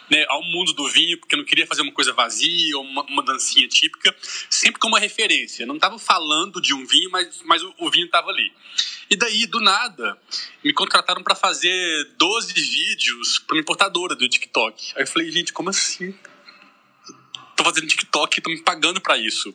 [0.09, 3.23] né, ao mundo do vinho, porque eu não queria fazer uma coisa vazia uma, uma
[3.23, 4.15] dancinha típica,
[4.49, 5.63] sempre com uma referência.
[5.63, 8.51] Eu não estava falando de um vinho, mas, mas o, o vinho estava ali.
[9.09, 10.17] E daí, do nada,
[10.63, 14.93] me contrataram para fazer 12 vídeos para uma importadora do TikTok.
[14.95, 16.13] Aí eu falei, gente, como assim?
[17.69, 19.53] Fazendo TikTok, tô me pagando para isso.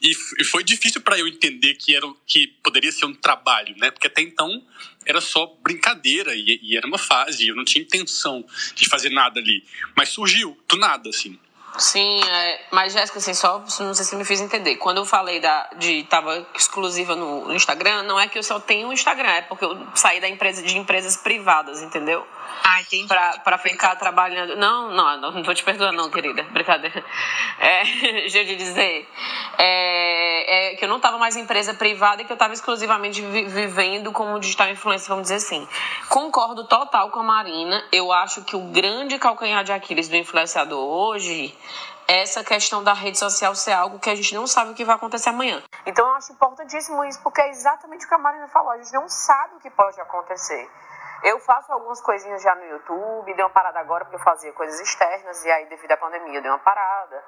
[0.00, 3.90] E, foi difícil para eu entender que era que poderia ser um trabalho, né?
[3.90, 4.64] Porque até então
[5.06, 8.44] era só brincadeira e, e era uma fase, eu não tinha intenção
[8.74, 9.64] de fazer nada ali.
[9.96, 11.38] Mas surgiu do nada, assim.
[11.78, 14.76] Sim, é, mas Jéssica, assim, só não sei se me fiz entender.
[14.76, 18.60] Quando eu falei da, de tava exclusiva no, no Instagram, não é que eu só
[18.60, 22.26] tenho um Instagram, é porque eu saí da empresa de empresas privadas, entendeu?
[22.64, 23.08] Ah, entendi.
[23.08, 24.56] Pra, pra ficar trabalhando.
[24.56, 26.42] Não, não, não, não vou te perdoar, não, querida.
[26.44, 27.04] Brincadeira.
[27.58, 27.84] É,
[28.20, 29.08] deixa eu te dizer.
[29.58, 33.20] É, é, que eu não estava mais em empresa privada e que eu estava exclusivamente
[33.20, 35.66] vi, vivendo como digital influencer, vamos dizer assim.
[36.08, 37.82] Concordo total com a Marina.
[37.90, 41.54] Eu acho que o grande calcanhar de Aquiles do influenciador hoje
[42.06, 44.96] essa questão da rede social ser algo que a gente não sabe o que vai
[44.96, 45.62] acontecer amanhã.
[45.86, 48.70] Então eu acho importantíssimo isso, porque é exatamente o que a Marina falou.
[48.70, 50.68] A gente não sabe o que pode acontecer.
[51.22, 54.80] Eu faço algumas coisinhas já no YouTube, dei uma parada agora porque eu fazia coisas
[54.80, 57.24] externas e aí devido à pandemia eu dei uma parada.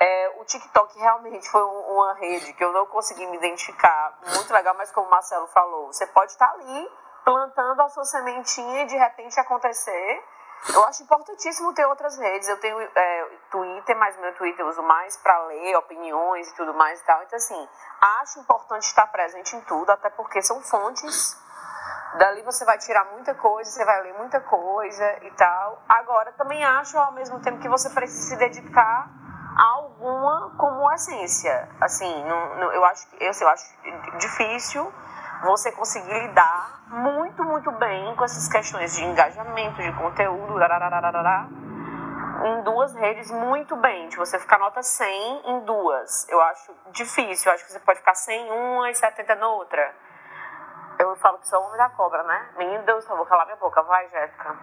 [0.00, 4.74] É, o TikTok realmente foi uma rede que eu não consegui me identificar, muito legal,
[4.76, 6.90] mas como o Marcelo falou, você pode estar ali
[7.24, 10.24] plantando a sua sementinha e de repente acontecer.
[10.72, 12.48] Eu acho importantíssimo ter outras redes.
[12.48, 16.72] Eu tenho é, Twitter, mas meu Twitter eu uso mais para ler opiniões e tudo
[16.74, 17.22] mais e tal.
[17.22, 17.68] Então, assim,
[18.22, 21.42] acho importante estar presente em tudo, até porque são fontes
[22.18, 25.82] Dali você vai tirar muita coisa, você vai ler muita coisa e tal.
[25.88, 29.08] Agora, também acho ao mesmo tempo que você precisa se dedicar
[29.56, 31.68] a alguma como essência.
[31.80, 33.64] Assim, não, não, eu, acho, eu, assim, eu acho
[34.18, 34.92] difícil
[35.44, 40.58] você conseguir lidar muito, muito bem com essas questões de engajamento, de conteúdo,
[42.44, 44.08] em duas redes muito bem.
[44.08, 46.28] De você ficar nota 100 em duas.
[46.28, 47.50] Eu acho difícil.
[47.50, 49.94] Eu acho que você pode ficar 100 em uma e 70 na outra.
[50.98, 52.50] Eu falo que sou homem da cobra, né?
[52.56, 53.82] Menino Deus, eu vou calar minha boca.
[53.82, 54.56] Vai, Jéssica.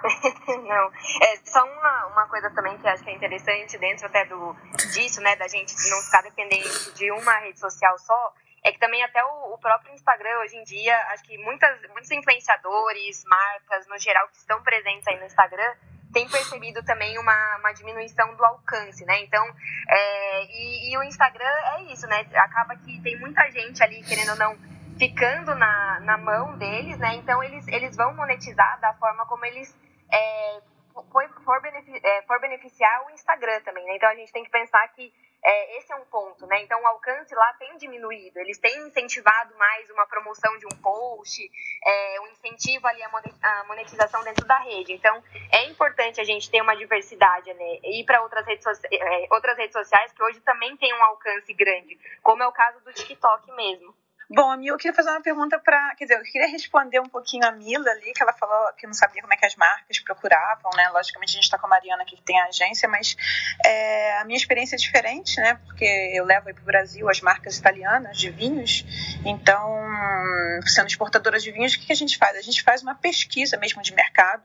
[0.48, 0.90] não,
[1.22, 4.56] é só uma, uma coisa também que acho que é interessante dentro até do,
[4.92, 9.02] disso, né, da gente não ficar dependente de uma rede social só, é que também
[9.02, 13.98] até o, o, próprio Instagram hoje em dia, acho que muitas, muitos influenciadores, marcas no
[13.98, 15.74] geral que estão presentes aí no Instagram,
[16.12, 19.20] têm percebido também uma, uma diminuição do alcance, né?
[19.22, 19.44] Então,
[19.88, 22.26] é, e, e o Instagram é isso, né?
[22.34, 24.58] Acaba que tem muita gente ali querendo ou não
[24.98, 27.14] ficando na, na mão deles, né?
[27.14, 29.74] Então eles, eles vão monetizar da forma como eles
[30.12, 30.60] é,
[30.92, 33.96] for, é, for beneficiar o Instagram também, né?
[33.96, 35.10] Então a gente tem que pensar que
[35.42, 36.62] é, esse é um ponto, né?
[36.62, 41.50] Então o alcance lá tem diminuído, eles têm incentivado mais uma promoção de um post,
[41.84, 44.92] é, um incentivo ali à monetização dentro da rede.
[44.92, 47.78] Então é importante a gente ter uma diversidade, né?
[47.84, 51.98] Ir para outras redes, é, outras redes sociais que hoje também tem um alcance grande,
[52.22, 53.94] como é o caso do TikTok mesmo.
[54.32, 55.92] Bom, a Mil, eu queria fazer uma pergunta para.
[55.96, 58.94] Quer dizer, eu queria responder um pouquinho a Mila ali, que ela falou que não
[58.94, 60.88] sabia como é que as marcas procuravam, né?
[60.90, 63.16] Logicamente a gente está com a Mariana aqui que tem a agência, mas
[63.66, 65.58] é, a minha experiência é diferente, né?
[65.66, 68.84] Porque eu levo aí para o Brasil as marcas italianas de vinhos,
[69.26, 69.68] então,
[70.64, 72.36] sendo exportadoras de vinhos, o que a gente faz?
[72.36, 74.44] A gente faz uma pesquisa mesmo de mercado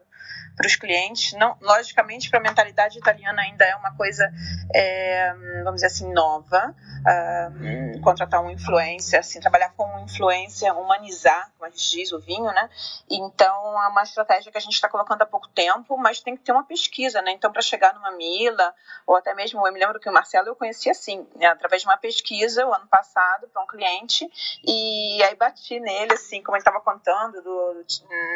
[0.56, 1.34] para os clientes.
[1.34, 4.32] Não, logicamente, para a mentalidade italiana ainda é uma coisa,
[4.74, 5.34] é,
[5.64, 6.74] vamos dizer assim, nova.
[7.06, 12.20] Uh, contratar um influencer, assim, trabalhar com um influencer, humanizar, como a gente diz, o
[12.20, 12.68] vinho, né?
[13.10, 16.44] Então, é uma estratégia que a gente está colocando há pouco tempo, mas tem que
[16.44, 17.32] ter uma pesquisa, né?
[17.32, 18.74] Então, para chegar numa Mila,
[19.06, 21.48] ou até mesmo, eu me lembro que o Marcelo eu conheci assim, né?
[21.48, 24.28] através de uma pesquisa, o ano passado, para um cliente,
[24.66, 27.86] e aí bati nele, assim, como ele estava contando, do,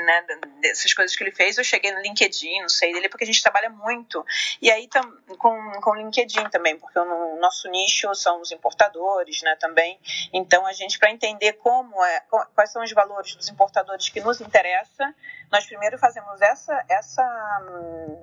[0.06, 0.26] né,
[0.62, 3.42] dessas coisas que ele fez, eu cheguei no LinkedIn, não sei dele, porque a gente
[3.42, 4.26] trabalha muito.
[4.62, 4.90] E aí
[5.38, 10.00] com, com o LinkedIn também, porque o nosso nicho são os importadores, né, também.
[10.34, 12.22] Então a gente, para entender como é,
[12.54, 15.14] quais são os valores dos importadores que nos interessa,
[15.52, 17.24] nós primeiro fazemos essa, essa,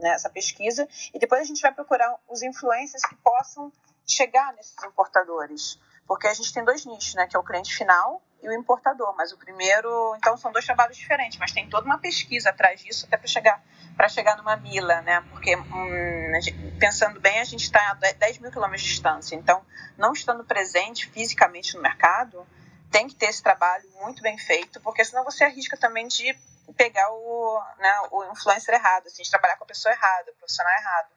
[0.01, 3.73] né, essa pesquisa e depois a gente vai procurar os influencers que possam
[4.07, 5.79] chegar nesses importadores.
[6.07, 7.27] Porque a gente tem dois nichos, né?
[7.27, 9.15] Que é o cliente final e o importador.
[9.17, 13.07] Mas o primeiro, então são dois trabalhos diferentes, mas tem toda uma pesquisa atrás disso
[13.07, 13.63] até para chegar
[13.97, 15.25] para chegar numa mila, né?
[15.31, 16.33] Porque hum,
[16.79, 19.35] pensando bem, a gente está a 10 mil quilômetros de distância.
[19.35, 19.65] Então,
[19.97, 22.47] não estando presente fisicamente no mercado,
[22.91, 26.37] tem que ter esse trabalho muito bem feito, porque senão você arrisca também de
[26.77, 30.73] pegar o, né, o influencer errado, assim, de trabalhar com a pessoa errada, o profissional
[30.73, 31.09] errado.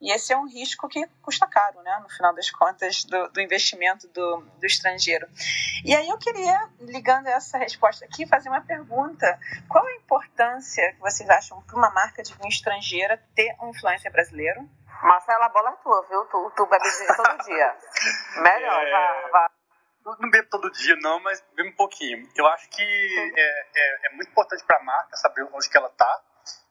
[0.00, 3.40] E esse é um risco que custa caro, né, no final das contas, do, do
[3.40, 5.26] investimento do, do, estrangeiro.
[5.84, 9.38] E aí eu queria, ligando essa resposta aqui, fazer uma pergunta.
[9.68, 14.12] Qual a importância que vocês acham para uma marca de vinho estrangeira ter um influencer
[14.12, 14.68] brasileiro?
[15.02, 16.24] Marcela, a bola é tua, viu?
[16.26, 17.76] Tu, tu bebe vinho todo dia.
[18.40, 18.90] Melhor, é...
[18.90, 19.50] vá, vá.
[20.20, 22.26] Não bebo todo dia, não, mas bebo um pouquinho.
[22.36, 25.88] Eu acho que é, é, é muito importante para a marca saber onde que ela
[25.88, 26.22] está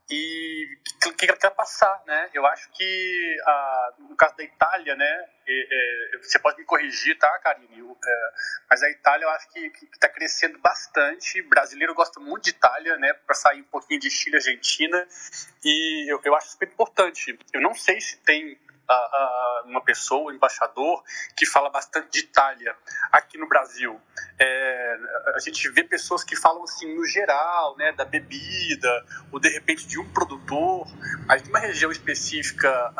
[0.10, 2.30] e o que ela quer passar, né?
[2.34, 5.26] Eu acho que a, no caso da Itália, né?
[5.46, 7.82] É, é, você pode me corrigir, tá, Karine?
[7.82, 8.32] É,
[8.70, 11.42] mas a Itália eu acho que está crescendo bastante.
[11.42, 13.14] O brasileiro gosta muito de Itália, né?
[13.14, 15.06] Para sair um pouquinho de Chile, Argentina.
[15.64, 17.38] E eu, eu acho super importante.
[17.54, 18.58] Eu não sei se tem
[19.66, 21.04] uma pessoa, um embaixador,
[21.36, 22.76] que fala bastante de Itália
[23.12, 24.00] aqui no Brasil.
[24.40, 24.98] É,
[25.36, 29.88] a gente vê pessoas que falam assim, no geral, né, da bebida, ou de repente
[29.88, 30.88] de um produtor,
[31.26, 32.94] mas de uma região específica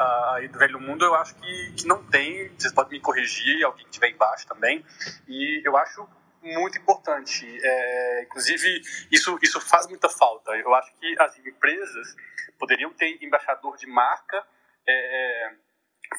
[0.52, 2.50] do Velho Mundo, eu acho que, que não tem.
[2.58, 4.86] Vocês podem me corrigir, alguém que estiver embaixo também.
[5.28, 6.08] E eu acho
[6.42, 7.46] muito importante.
[7.62, 10.52] É, inclusive, isso, isso faz muita falta.
[10.56, 12.16] Eu acho que as empresas
[12.60, 14.46] poderiam ter embaixador de marca
[14.88, 15.52] é,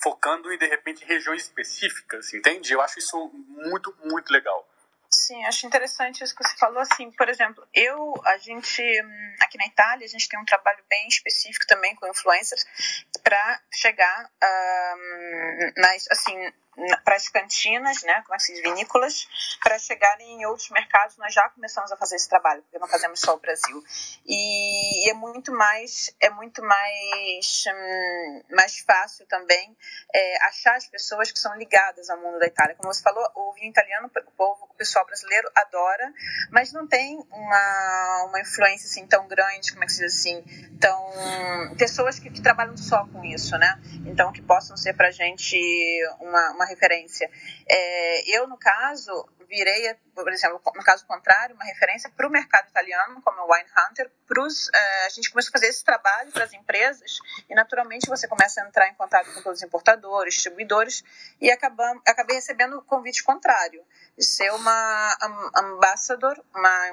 [0.03, 2.73] focando em, de repente, regiões específicas, entende?
[2.73, 4.67] Eu acho isso muito, muito legal.
[5.11, 6.81] Sim, acho interessante isso que você falou.
[6.81, 10.85] Assim, por exemplo, eu, a gente, hum, aqui na Itália, a gente tem um trabalho
[10.89, 12.65] bem específico também com influencers
[13.23, 16.53] para chegar um, nas, assim,
[17.05, 19.29] para as cantinas, né, se diz, vinícolas,
[19.63, 21.17] para chegarem em outros mercados.
[21.17, 23.83] Nós já começamos a fazer esse trabalho, porque não fazemos só o Brasil.
[24.27, 29.77] E é muito mais, é muito mais, hum, mais fácil também
[30.15, 32.77] é, achar as pessoas que são ligadas ao mundo da Itália.
[32.77, 36.13] Como você falou, o vinho italiano, o povo, o pessoal brasileiro adora,
[36.51, 40.45] mas não tem uma, uma influência assim tão grande, como é que se diz assim,
[40.81, 43.81] tão pessoas que, que trabalham só com isso, né?
[44.07, 45.57] Então que possam ser para gente
[46.21, 47.31] uma, uma referência.
[47.69, 52.69] É, eu, no caso, virei, por exemplo, no caso contrário, uma referência para o mercado
[52.69, 54.11] italiano, como o Wine Hunter.
[54.27, 58.29] Pros, é, a gente começou a fazer esse trabalho para as empresas e, naturalmente, você
[58.29, 61.03] começa a entrar em contato com todos os importadores, distribuidores
[61.41, 63.83] e acabam, acabei recebendo o convite contrário,
[64.17, 65.17] de ser uma
[65.57, 66.91] ambassador, uma,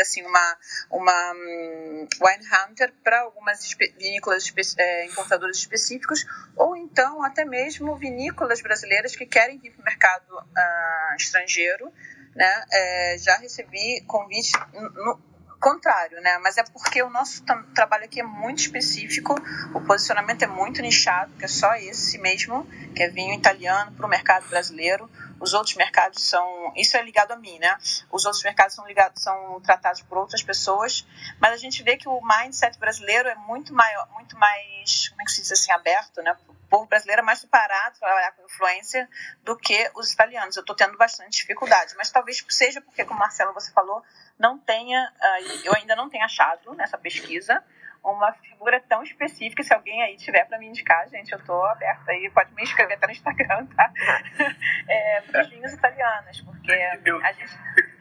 [0.00, 0.58] assim, uma,
[0.90, 6.24] uma um, Wine Hunter para algumas vinícolas é, importadores específicos
[6.56, 11.92] ou então até mesmo vinícolas brasileiras que querem vir para o mercado uh, estrangeiro,
[12.34, 12.64] né?
[12.72, 15.18] É, já recebi convite no
[15.60, 16.38] contrário, né?
[16.38, 19.34] Mas é porque o nosso trabalho aqui é muito específico,
[19.74, 24.06] o posicionamento é muito nichado, que é só esse mesmo, que é vinho italiano para
[24.06, 25.10] o mercado brasileiro.
[25.40, 27.76] Os outros mercados são, isso é ligado a mim, né?
[28.10, 31.06] Os outros mercados são ligados, são tratados por outras pessoas,
[31.40, 35.24] mas a gente vê que o mindset brasileiro é muito maior, muito mais, como é
[35.24, 36.36] que se diz assim, aberto, né?
[36.68, 39.08] povo brasileiro é mais preparado para trabalhar com influência
[39.42, 40.56] do que os italianos.
[40.56, 44.02] Eu estou tendo bastante dificuldade, mas talvez seja porque, como Marcelo você falou,
[44.38, 47.62] não tenha, ah, eu ainda não tenho achado nessa pesquisa
[48.02, 49.62] uma figura tão específica.
[49.62, 52.96] Se alguém aí tiver para me indicar, gente, eu estou aberta aí, pode me inscrever
[52.96, 53.92] até no Instagram, tá?
[54.88, 56.72] É, para os vinhos italianos, porque
[57.04, 57.54] eu, a gente.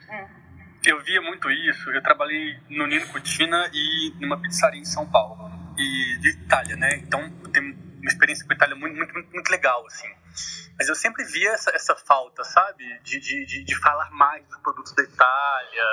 [0.10, 0.27] Hum.
[0.86, 1.91] Eu via muito isso.
[1.91, 6.95] Eu trabalhei no Nino Cucina e numa pizzaria em São Paulo, e de Itália, né?
[6.97, 10.07] Então tem uma experiência com a Itália muito, muito, muito, muito legal, assim.
[10.77, 12.83] Mas eu sempre via essa, essa falta, sabe?
[12.99, 15.83] De, de, de, falar mais dos produtos da Itália,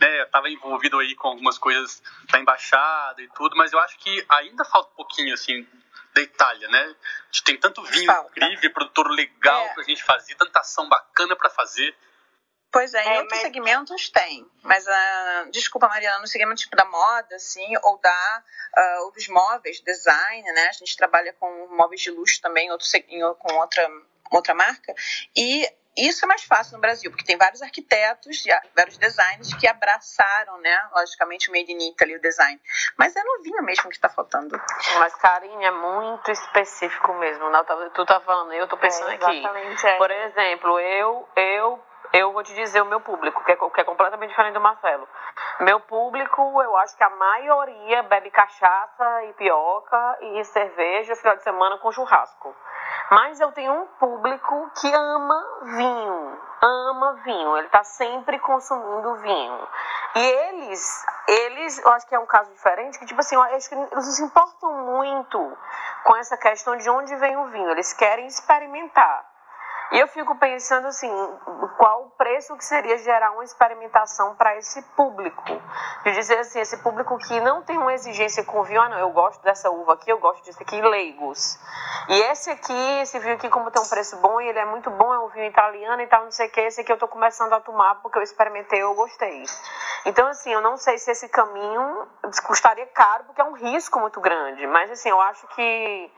[0.00, 0.20] né?
[0.20, 4.24] Eu tava envolvido aí com algumas coisas da embaixada e tudo, mas eu acho que
[4.28, 5.66] ainda falta um pouquinho, assim,
[6.14, 6.82] da Itália, né?
[6.82, 8.30] A gente tem tanto vinho falta.
[8.30, 9.74] incrível, produtor legal é.
[9.74, 11.94] pra gente fazer, tanta ação bacana para fazer.
[12.70, 13.40] Pois é, em é, outros mas...
[13.42, 18.42] segmentos tem, mas uh, desculpa, Mariana, no segmento tipo da moda, assim, ou da
[18.76, 20.68] uh, ou dos móveis, design, né?
[20.68, 22.86] A gente trabalha com móveis de luxo também, outro,
[23.38, 23.88] com outra,
[24.30, 24.94] outra marca,
[25.34, 25.66] e
[25.98, 28.44] isso é mais fácil no Brasil, porque tem vários arquitetos,
[28.76, 32.60] vários designers que abraçaram, né, logicamente, o Made in Italy, o design.
[32.96, 34.60] Mas é no vinho mesmo que está faltando.
[35.00, 37.50] Mas, Karine, é muito específico mesmo.
[37.94, 39.42] Tu tá falando, eu tô pensando é, aqui.
[39.86, 39.96] É.
[39.96, 43.84] Por exemplo, eu, eu eu vou te dizer o meu público, que é, que é
[43.84, 45.06] completamente diferente do Marcelo.
[45.60, 51.42] Meu público, eu acho que a maioria bebe cachaça e pioca e cerveja final de
[51.42, 52.54] semana com churrasco.
[53.10, 57.56] Mas eu tenho um público que ama vinho, ama vinho.
[57.56, 59.68] Ele está sempre consumindo vinho.
[60.14, 63.68] E eles, eles, eu acho que é um caso diferente, que tipo assim, eu acho
[63.68, 65.58] que eles se importam muito
[66.04, 67.70] com essa questão de onde vem o vinho.
[67.70, 69.37] Eles querem experimentar.
[69.90, 71.10] E eu fico pensando assim,
[71.78, 75.42] qual o preço que seria gerar uma experimentação para esse público?
[76.04, 79.10] De dizer assim, esse público que não tem uma exigência com vinho, ah não, eu
[79.10, 81.58] gosto dessa uva aqui, eu gosto disso aqui, leigos.
[82.08, 84.90] E esse aqui, esse vinho aqui como tem um preço bom e ele é muito
[84.90, 87.08] bom, é um vinho italiano e tal, não sei o que, esse aqui eu estou
[87.08, 89.44] começando a tomar porque eu experimentei, eu gostei.
[90.04, 92.06] Então assim, eu não sei se esse caminho
[92.46, 96.12] custaria caro, porque é um risco muito grande, mas assim, eu acho que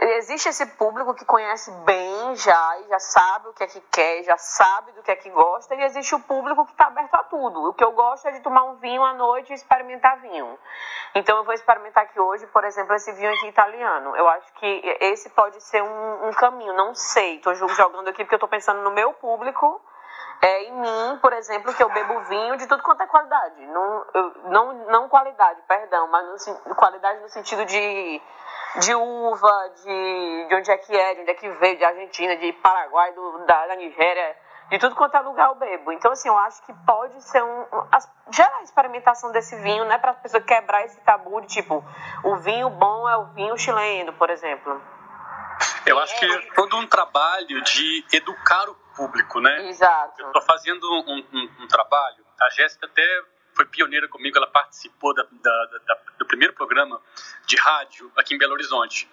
[0.00, 4.22] existe esse público que conhece bem já e já sabe o que é que quer,
[4.22, 7.24] já sabe do que é que gosta, e existe o público que está aberto a
[7.24, 7.68] tudo.
[7.68, 10.58] O que eu gosto é de tomar um vinho à noite e experimentar vinho.
[11.14, 14.16] Então eu vou experimentar aqui hoje, por exemplo, esse vinho aqui italiano.
[14.16, 17.36] Eu acho que esse pode ser um, um caminho, não sei.
[17.36, 19.80] Estou jogando aqui porque eu estou pensando no meu público.
[20.42, 23.64] É, em mim, por exemplo, que eu bebo vinho de tudo quanto é qualidade.
[23.66, 28.20] Não, eu, não, não qualidade, perdão, mas no, qualidade no sentido de
[28.80, 32.36] de uva, de, de onde é que é, de onde é que veio, de Argentina,
[32.36, 34.36] de Paraguai, do, da, da Nigéria,
[34.70, 35.92] de tudo quanto é lugar eu bebo.
[35.92, 37.66] Então, assim, eu acho que pode ser um.
[38.30, 39.98] gerar a experimentação desse vinho, né?
[39.98, 41.84] Para a pessoa quebrar esse tabu de tipo,
[42.24, 44.80] o vinho bom é o vinho chileno, por exemplo.
[45.86, 49.68] Eu acho que é todo um trabalho de educar o público, né?
[49.68, 50.20] Exato.
[50.20, 53.02] Eu estou fazendo um, um, um, trabalho, a Jéssica até
[53.54, 57.00] foi pioneira comigo, ela participou da, da, da, do primeiro programa
[57.46, 59.08] de rádio aqui em Belo Horizonte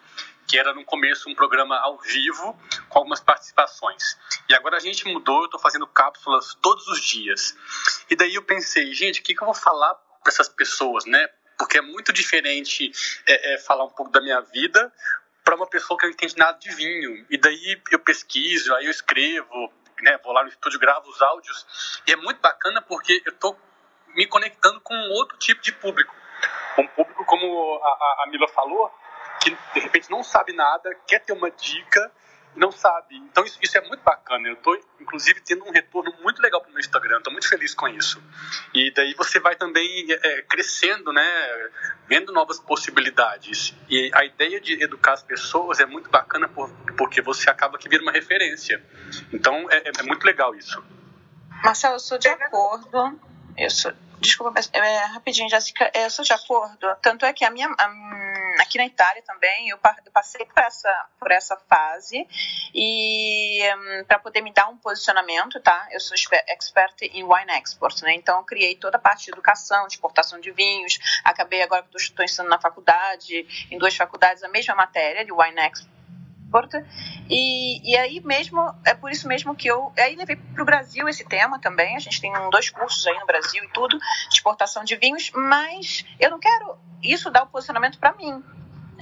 [0.51, 4.17] que era no começo um programa ao vivo com algumas participações.
[4.49, 7.55] E agora a gente mudou, eu estou fazendo cápsulas todos os dias.
[8.09, 11.25] E daí eu pensei, gente, o que, que eu vou falar para essas pessoas, né?
[11.57, 12.91] Porque é muito diferente
[13.25, 14.91] é, é, falar um pouco da minha vida
[15.41, 17.25] para uma pessoa que não entende nada de vinho.
[17.29, 20.17] E daí eu pesquiso, aí eu escrevo, né?
[20.21, 22.01] Vou lá no estúdio, gravo os áudios.
[22.05, 23.57] E é muito bacana porque eu estou
[24.15, 26.13] me conectando com outro tipo de público.
[26.77, 28.91] Um público, como a, a Mila falou,
[29.41, 32.11] que de repente não sabe nada, quer ter uma dica,
[32.55, 33.15] não sabe.
[33.17, 34.47] Então isso, isso é muito bacana.
[34.47, 37.17] Eu estou, inclusive, tendo um retorno muito legal para o meu Instagram.
[37.17, 38.21] Estou muito feliz com isso.
[38.73, 41.69] E daí você vai também é, crescendo, né?
[42.07, 43.73] Vendo novas possibilidades.
[43.89, 47.87] E a ideia de educar as pessoas é muito bacana por, porque você acaba que
[47.87, 48.83] vira uma referência.
[49.31, 50.83] Então é, é muito legal isso.
[51.63, 53.30] Marcelo, eu sou de acordo.
[53.57, 56.95] Eu sou, desculpa, é, rapidinho, Jéssica, eu sou de acordo.
[57.01, 57.87] Tanto é que a minha, a
[58.59, 59.77] aqui na Itália também, eu,
[60.13, 62.27] passei por essa, por essa fase
[62.73, 65.87] e um, para poder me dar um posicionamento, tá?
[65.91, 66.15] Eu sou
[66.47, 68.13] expert em wine export, né?
[68.13, 70.99] Então eu criei toda a parte de educação, de exportação de vinhos.
[71.23, 75.59] Acabei agora que estou ensinando na faculdade, em duas faculdades, a mesma matéria de wine
[75.61, 75.90] export
[77.29, 81.07] e, e aí mesmo, é por isso mesmo que eu aí levei para o Brasil
[81.07, 81.95] esse tema também.
[81.95, 86.05] A gente tem dois cursos aí no Brasil e tudo, de exportação de vinhos, mas
[86.19, 88.43] eu não quero isso dar o posicionamento para mim.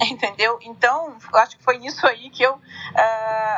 [0.00, 0.58] Entendeu?
[0.62, 2.60] Então, eu acho que foi nisso aí que eu, uh,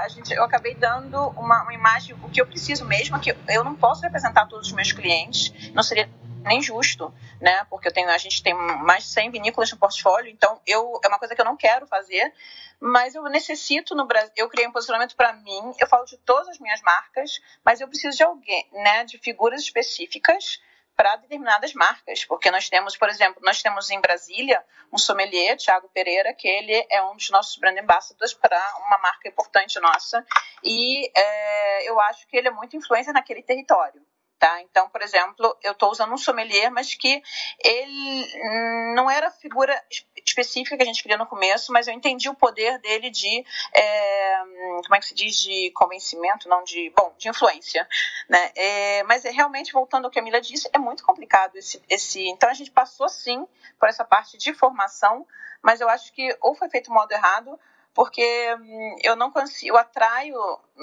[0.03, 3.37] a gente, eu acabei dando uma, uma imagem, o que eu preciso mesmo, é que
[3.49, 6.11] eu não posso representar todos os meus clientes, não seria
[6.43, 7.65] nem justo, né?
[7.71, 11.09] Porque eu tenho, a gente tem mais de 100 vinícolas no portfólio, então eu é
[11.09, 12.33] uma coisa que eu não quero fazer,
[12.81, 16.49] mas eu necessito no Brasil, eu criei um posicionamento para mim, eu falo de todas
[16.49, 20.61] as minhas marcas, mas eu preciso de alguém, né, de figuras específicas
[20.97, 24.63] para determinadas marcas, porque nós temos, por exemplo, nós temos em Brasília
[24.93, 29.29] um sommelier, Thiago Pereira, que ele é um dos nossos brand ambassadors para uma marca
[29.29, 30.25] importante nossa,
[30.63, 34.03] e é, eu acho que ele é muito influência naquele território.
[34.43, 34.61] Tá?
[34.63, 37.23] Então, por exemplo, eu estou usando um sommelier, mas que
[37.65, 39.81] ele não era a figura
[40.27, 44.39] específica que a gente queria no começo, mas eu entendi o poder dele de, é,
[44.83, 47.87] como é que se diz, de convencimento, não de, bom, de influência,
[48.29, 48.51] né?
[48.57, 52.29] É, mas é, realmente, voltando ao que a Mila disse, é muito complicado esse, esse,
[52.29, 53.47] então a gente passou sim
[53.79, 55.25] por essa parte de formação,
[55.63, 57.57] mas eu acho que ou foi feito modo errado,
[57.95, 58.23] porque
[58.61, 60.39] hum, eu não consigo, eu atraio,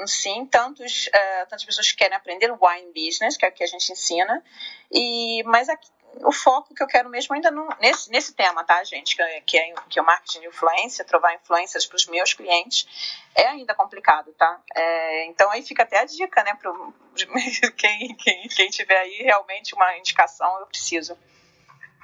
[0.06, 3.68] sim, tantos, uh, tantas pessoas que querem aprender wine business, que é o que a
[3.68, 4.44] gente ensina,
[4.92, 5.90] e, mas aqui,
[6.24, 9.42] o foco que eu quero mesmo ainda não, nesse, nesse tema, tá, gente, que, é,
[9.42, 12.88] que, é, que é o marketing de influência, trovar influências para os meus clientes,
[13.36, 14.60] é ainda complicado, tá?
[14.76, 16.72] É, então aí fica até a dica, né, para
[17.78, 21.18] quem, quem, quem tiver aí realmente uma indicação, eu preciso.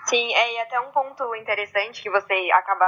[0.08, 2.86] Sim, é, e até um ponto interessante que você acaba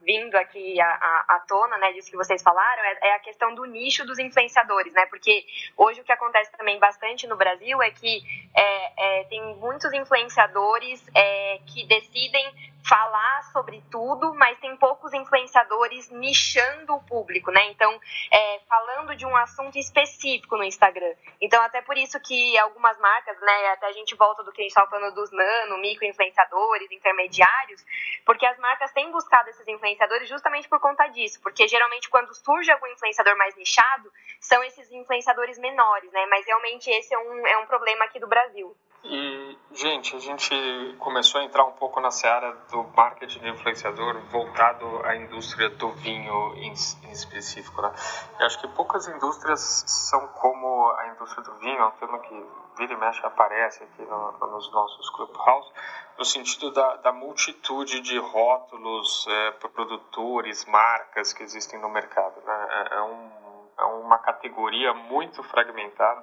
[0.00, 4.04] vindo aqui à, tona, né, disso que vocês falaram, é, é, a questão do nicho
[4.06, 5.44] dos influenciadores, né, porque
[5.76, 8.22] hoje o que acontece também bastante no Brasil é que
[8.54, 16.10] é, é, tem muitos influenciadores é, que decidem falar sobre tudo, mas tem poucos influenciadores
[16.10, 17.70] nichando o público, né?
[17.70, 17.92] Então,
[18.30, 21.14] é, falando de um assunto específico no Instagram.
[21.40, 23.68] Então, até por isso que algumas marcas, né?
[23.72, 27.84] Até a gente volta do que a gente estava falando dos nano, micro influenciadores, intermediários,
[28.24, 29.89] porque as marcas têm buscado esses influenciadores
[30.26, 35.58] justamente por conta disso, porque geralmente quando surge algum influenciador mais nichado, são esses influenciadores
[35.58, 36.26] menores, né?
[36.26, 38.76] Mas realmente esse é um, é um problema aqui do Brasil.
[39.02, 44.84] E, gente, a gente começou a entrar um pouco na seara do marketing influenciador voltado
[45.06, 47.80] à indústria do vinho em, em específico.
[47.80, 47.90] Né?
[48.38, 52.46] Eu acho que poucas indústrias são como a indústria do vinho, é um tema que
[52.76, 55.72] vira e mexe aparece aqui no, nos nossos clubhouse,
[56.18, 62.38] no sentido da, da multitude de rótulos, é, produtores, marcas que existem no mercado.
[62.44, 62.66] Né?
[62.70, 63.30] É, é, um,
[63.78, 66.22] é uma categoria muito fragmentada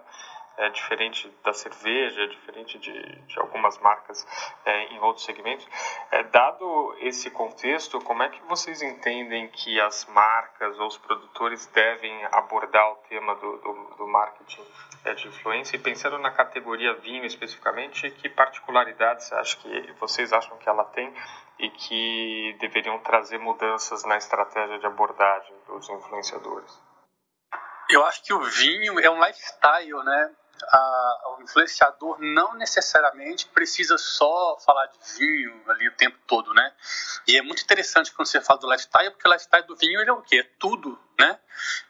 [0.58, 4.26] é diferente da cerveja, é diferente de, de algumas marcas
[4.66, 5.68] é, em outros segmentos.
[6.12, 11.68] É, dado esse contexto, como é que vocês entendem que as marcas ou os produtores
[11.68, 14.66] devem abordar o tema do, do, do marketing
[15.06, 15.76] é, de influência?
[15.76, 21.14] E pensando na categoria vinho especificamente, que particularidades acho que vocês acham que ela tem
[21.60, 26.82] e que deveriam trazer mudanças na estratégia de abordagem dos influenciadores?
[27.90, 30.36] Eu acho que o vinho é um lifestyle, né?
[30.64, 36.74] A, o influenciador não necessariamente precisa só falar de vinho ali o tempo todo, né?
[37.28, 40.10] E é muito interessante quando você fala do lifestyle, porque o lifestyle do vinho ele
[40.10, 40.40] é o quê?
[40.40, 41.40] É tudo, né?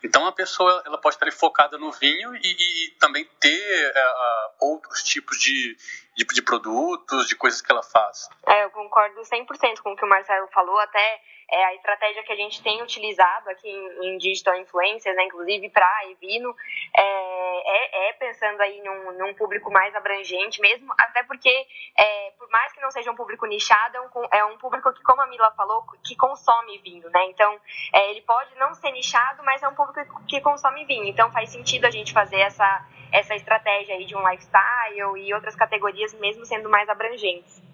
[0.03, 5.03] Então a pessoa ela pode estar focada no vinho e, e também ter uh, outros
[5.03, 5.77] tipos de,
[6.15, 8.29] de, de, produtos, de coisas que ela faz.
[8.45, 12.33] É, eu concordo 100% com o que o Marcelo falou, até é, a estratégia que
[12.33, 16.53] a gente tem utilizado aqui em, em Digital Influencers, né, inclusive para a Evino,
[16.95, 21.49] é, é, é, pensando aí num, num, público mais abrangente mesmo, até porque,
[21.95, 25.01] é, por mais que não seja um público nichado, é um, é um público que,
[25.03, 27.25] como a Mila falou, que consome vinho, né?
[27.29, 27.59] Então,
[27.93, 31.05] é, ele pode não ser nichado, mas é um público que consome vinho.
[31.05, 35.55] Então, faz sentido a gente fazer essa, essa estratégia aí de um lifestyle e outras
[35.55, 37.66] categorias, mesmo sendo mais abrangentes.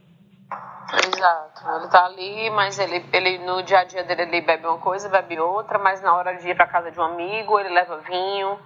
[1.16, 1.64] Exato.
[1.78, 5.10] Ele tá ali, mas ele, ele no dia a dia dele ele bebe uma coisa,
[5.10, 8.60] bebe outra, mas na hora de ir para casa de um amigo, ele leva vinho.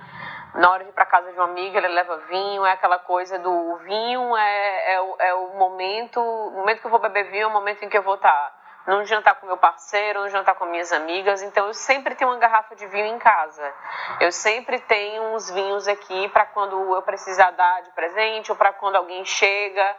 [0.55, 2.65] Na hora de ir para casa de um amigo, ele leva vinho.
[2.65, 6.99] É aquela coisa do vinho é, é, é o momento, o momento que eu vou
[6.99, 8.53] beber vinho é o momento em que eu vou estar tá
[8.87, 11.43] num jantar com meu parceiro, num jantar com minhas amigas.
[11.43, 13.73] Então eu sempre tenho uma garrafa de vinho em casa.
[14.21, 18.73] Eu sempre tenho uns vinhos aqui para quando eu precisar dar de presente ou para
[18.73, 19.95] quando alguém chega.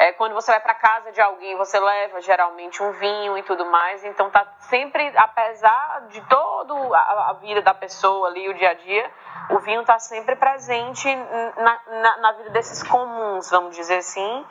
[0.00, 3.66] É, quando você vai para casa de alguém, você leva geralmente um vinho e tudo
[3.66, 4.02] mais.
[4.02, 9.10] Então tá sempre, apesar de toda a, vida da pessoa ali, o dia a dia,
[9.50, 14.46] o vinho tá sempre presente na, na, na vida desses comuns, vamos dizer assim,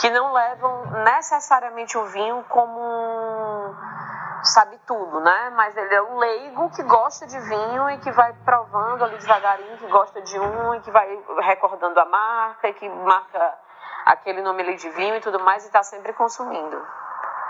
[0.00, 3.76] que não levam necessariamente o vinho como um
[4.42, 5.52] sabe tudo, né?
[5.54, 9.78] Mas ele é o leigo que gosta de vinho e que vai provando ali devagarinho,
[9.78, 13.67] que gosta de um e que vai recordando a marca e que marca
[14.08, 16.82] aquele nome ali de vinho e tudo mais e está sempre consumindo.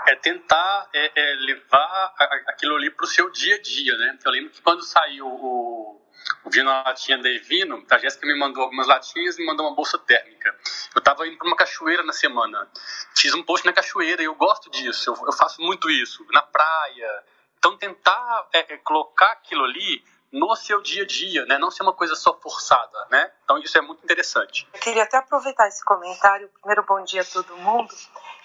[0.07, 2.13] É tentar é, é levar
[2.47, 4.17] aquilo ali para o seu dia a dia, né?
[4.23, 6.01] Eu lembro que quando saiu o,
[6.43, 9.67] o vinho na latinha da Evino, a Jéssica me mandou algumas latinhas e me mandou
[9.67, 10.53] uma bolsa térmica.
[10.93, 12.67] Eu estava indo para uma cachoeira na semana,
[13.15, 16.41] fiz um post na cachoeira e eu gosto disso, eu, eu faço muito isso, na
[16.41, 17.23] praia.
[17.57, 21.57] Então tentar é, é, colocar aquilo ali no seu dia a dia, né?
[21.57, 23.31] Não ser uma coisa só forçada, né?
[23.43, 24.67] Então isso é muito interessante.
[24.73, 26.49] Eu queria até aproveitar esse comentário.
[26.59, 27.93] Primeiro, bom dia a todo mundo.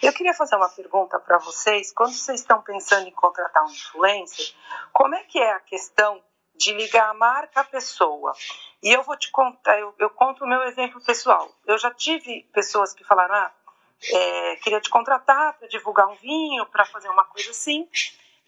[0.03, 1.93] Eu queria fazer uma pergunta para vocês.
[1.93, 4.55] Quando vocês estão pensando em contratar um influencer,
[4.93, 6.23] como é que é a questão
[6.57, 8.33] de ligar a marca à pessoa?
[8.83, 11.51] E eu vou te contar, eu, eu conto o meu exemplo pessoal.
[11.67, 13.53] Eu já tive pessoas que falaram, ah,
[14.13, 17.89] é, queria te contratar para divulgar um vinho, para fazer uma coisa assim.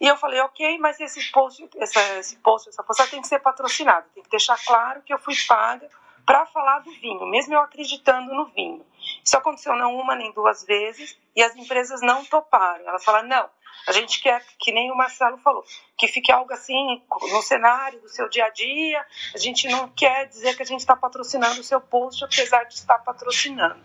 [0.00, 3.38] E eu falei, ok, mas esse post, essa, esse post, essa postagem tem que ser
[3.38, 5.88] patrocinado, tem que deixar claro que eu fui paga
[6.26, 8.84] para falar do vinho, mesmo eu acreditando no vinho.
[9.24, 12.86] Isso aconteceu não uma nem duas vezes e as empresas não toparam.
[12.86, 13.48] Elas falaram, não,
[13.86, 15.64] a gente quer, que nem o Marcelo falou,
[15.96, 19.06] que fique algo assim no cenário do seu dia a dia.
[19.32, 22.74] A gente não quer dizer que a gente está patrocinando o seu post, apesar de
[22.74, 23.80] estar patrocinando.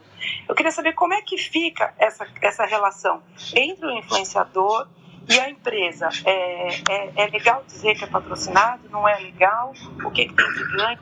[0.50, 3.24] Eu queria saber como é que fica essa, essa relação
[3.56, 4.88] entre o influenciador
[5.30, 8.90] e a empresa, é, é, é, legal dizer que é patrocinado?
[8.90, 9.74] Não é legal?
[10.04, 11.00] O que, que tem de ganho?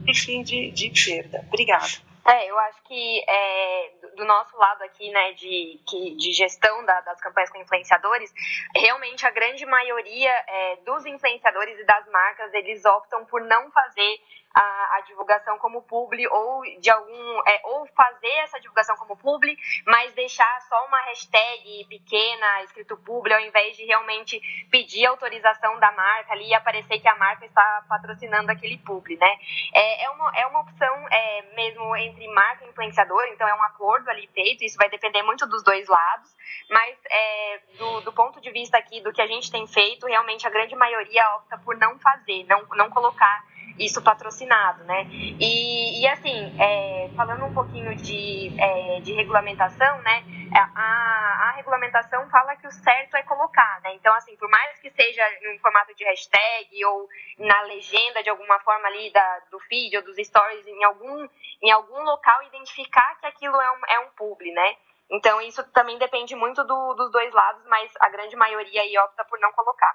[0.00, 1.44] O que, que tem de, de perda?
[1.48, 2.12] Obrigada.
[2.24, 5.80] É, eu acho que é, do nosso lado aqui, né, de,
[6.16, 8.32] de gestão da, das campanhas com influenciadores,
[8.76, 14.20] realmente a grande maioria é, dos influenciadores e das marcas, eles optam por não fazer
[14.54, 19.56] a, a, divulgação como publi ou de algum é, ou fazer essa divulgação como publi,
[19.86, 24.40] mas deixar só uma hashtag pequena escrito publi ao invés de realmente
[24.70, 29.36] pedir autorização da marca ali e aparecer que a marca está patrocinando aquele publi, né?
[29.72, 33.62] É, é, uma, é uma opção é, mesmo entre marca e influenciador, então é um
[33.62, 36.30] acordo ali feito, isso vai depender muito dos dois lados,
[36.70, 40.46] mas é, do, do ponto de vista aqui do que a gente tem feito, realmente
[40.46, 43.51] a grande maioria opta por não fazer, não, não colocar
[43.84, 45.06] isso patrocinado, né?
[45.10, 50.24] E, e assim, é, falando um pouquinho de, é, de regulamentação, né?
[50.54, 53.94] A, a regulamentação fala que o certo é colocar, né?
[53.94, 57.08] Então, assim, por mais que seja em um formato de hashtag ou
[57.38, 61.28] na legenda de alguma forma ali da, do feed ou dos stories, em algum,
[61.62, 64.76] em algum local, identificar que aquilo é um, é um publi, né?
[65.10, 69.24] Então, isso também depende muito do, dos dois lados, mas a grande maioria aí opta
[69.24, 69.94] por não colocar.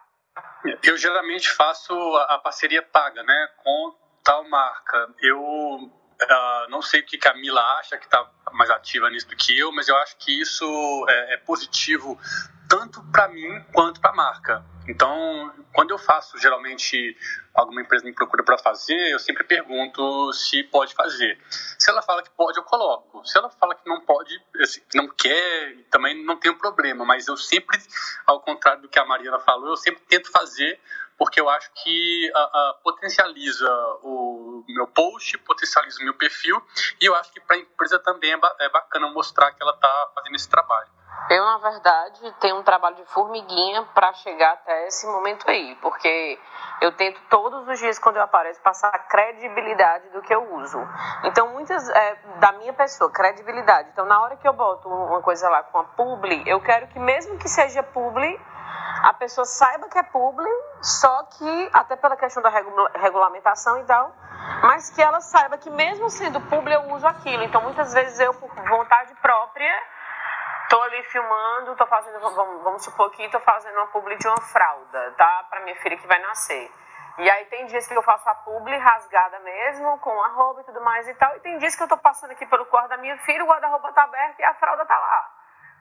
[0.84, 1.94] Eu geralmente faço
[2.30, 5.10] a parceria paga, né, com tal marca.
[5.22, 5.92] Eu
[6.24, 9.72] uh, não sei o que Camila acha, que está mais ativa nisso do que eu,
[9.72, 12.20] mas eu acho que isso é, é positivo
[12.68, 14.66] tanto para mim quanto para a marca.
[14.88, 17.18] Então, quando eu faço, geralmente,
[17.54, 21.38] alguma empresa me procura para fazer, eu sempre pergunto se pode fazer.
[21.50, 23.26] Se ela fala que pode, eu coloco.
[23.26, 24.38] Se ela fala que não pode,
[24.90, 27.04] que não quer, também não tem problema.
[27.06, 27.78] Mas eu sempre,
[28.26, 30.80] ao contrário do que a Mariana falou, eu sempre tento fazer
[31.18, 33.68] porque eu acho que a, a, potencializa
[34.04, 34.37] o
[34.68, 36.62] meu post, potencializa o meu perfil,
[37.02, 39.74] e eu acho que para a empresa também é, ba é bacana mostrar que ela
[39.74, 40.90] está fazendo esse trabalho.
[41.30, 46.40] Eu, na verdade, tenho um trabalho de formiguinha para chegar até esse momento aí, porque
[46.80, 50.80] eu tento todos os dias, quando eu apareço, passar a credibilidade do que eu uso.
[51.26, 53.90] Então, muitas, é, da minha pessoa, credibilidade.
[53.92, 57.00] Então, na hora que eu boto uma coisa lá com a publi, eu quero que,
[57.00, 58.40] mesmo que seja publi,
[59.04, 60.50] a pessoa saiba que é publi,
[60.82, 64.14] só que, até pela questão da regulamentação e tal,
[64.64, 67.44] mas que ela saiba que, mesmo sendo publi, eu uso aquilo.
[67.44, 69.74] Então, muitas vezes eu, por vontade própria,
[70.70, 74.42] Tô ali filmando, tô fazendo, vamos, vamos supor que tô fazendo uma publi de uma
[74.42, 75.46] fralda, tá?
[75.50, 76.70] Pra minha filha que vai nascer.
[77.20, 80.64] E aí tem dias que eu faço a publi rasgada mesmo, com a roupa e
[80.66, 81.34] tudo mais e tal.
[81.38, 83.94] E tem dias que eu tô passando aqui pelo quarto da minha filha, o guarda-roupa
[83.94, 85.37] tá aberto e a fralda tá lá.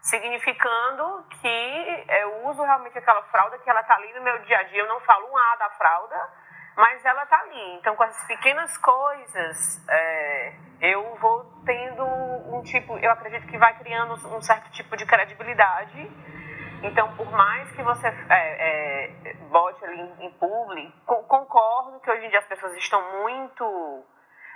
[0.06, 4.62] Significando que eu uso realmente aquela fralda, que ela tá ali no meu dia a
[4.62, 4.82] dia.
[4.82, 6.30] Eu não falo um A da fralda,
[6.76, 7.74] mas ela tá ali.
[7.74, 13.76] Então, com essas pequenas coisas, é, eu vou tendo um tipo, eu acredito que vai
[13.78, 16.08] criando um certo tipo de credibilidade.
[16.84, 22.26] Então, por mais que você é, é, bote ali em, em publi, concordo que hoje
[22.26, 24.04] em dia as pessoas estão muito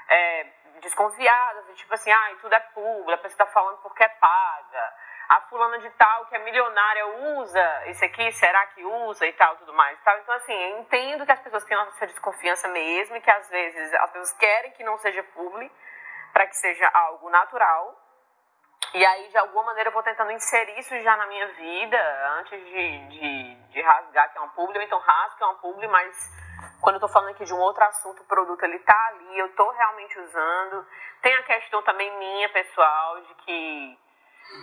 [0.08, 0.46] é,
[0.80, 5.40] desconfiadas, tipo assim, ah, tudo é público, a pessoa está falando porque é paga a
[5.42, 7.06] fulana de tal que é milionária
[7.38, 10.18] usa isso aqui, será que usa e tal, tudo mais e tal.
[10.18, 13.94] Então, assim, eu entendo que as pessoas têm essa desconfiança mesmo e que às vezes
[13.94, 15.72] as pessoas querem que não seja público
[16.32, 17.96] para que seja algo natural.
[18.92, 22.64] E aí, de alguma maneira, eu vou tentando inserir isso já na minha vida antes
[22.64, 25.92] de, de, de rasgar que é um público, ou então rasgo que é um público,
[25.92, 26.28] mas
[26.80, 29.54] quando eu tô falando aqui de um outro assunto, o produto ele tá ali, eu
[29.54, 30.84] tô realmente usando.
[31.22, 33.98] Tem a questão também minha, pessoal, de que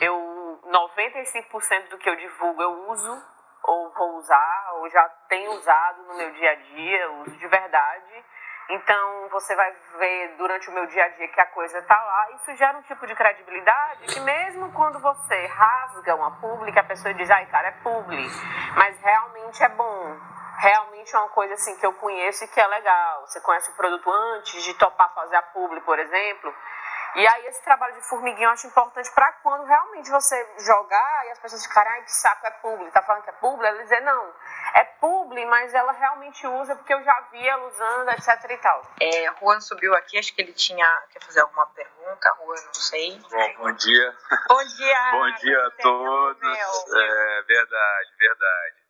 [0.01, 3.23] eu 95% do que eu divulgo eu uso
[3.63, 8.25] ou vou usar ou já tenho usado no meu dia a dia, uso de verdade.
[8.69, 12.31] Então você vai ver durante o meu dia a dia que a coisa está lá.
[12.31, 17.13] Isso gera um tipo de credibilidade que mesmo quando você rasga uma publi, a pessoa
[17.13, 18.27] diz, ai cara, é publi,
[18.75, 20.17] mas realmente é bom.
[20.59, 23.21] Realmente é uma coisa assim que eu conheço e que é legal.
[23.27, 26.53] Você conhece o produto antes de topar fazer a publi, por exemplo.
[27.17, 31.31] E aí esse trabalho de formiguinha eu acho importante para quando realmente você jogar e
[31.31, 34.01] as pessoas ficarem, ai que saco é publi, tá falando que é publi, ela dizer,
[34.01, 34.33] não,
[34.75, 38.83] é publi, mas ela realmente usa porque eu já vi ela usando, etc e tal.
[39.01, 43.19] É, Juan subiu aqui, acho que ele tinha, quer fazer alguma pergunta, Juan, não sei.
[43.31, 44.15] Bom, bom dia.
[44.47, 45.11] Bom dia.
[45.11, 46.93] bom dia a todos.
[46.93, 48.86] É, verdade, verdade.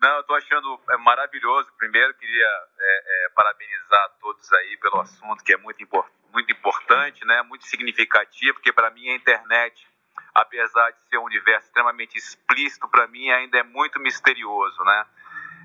[0.00, 1.70] Não, eu tô achando é, maravilhoso.
[1.76, 7.24] Primeiro, queria é, é, parabenizar todos aí pelo assunto, que é muito importante muito importante,
[7.24, 9.86] né, muito significativo, porque para mim a internet,
[10.34, 15.06] apesar de ser um universo extremamente explícito, para mim ainda é muito misterioso, né?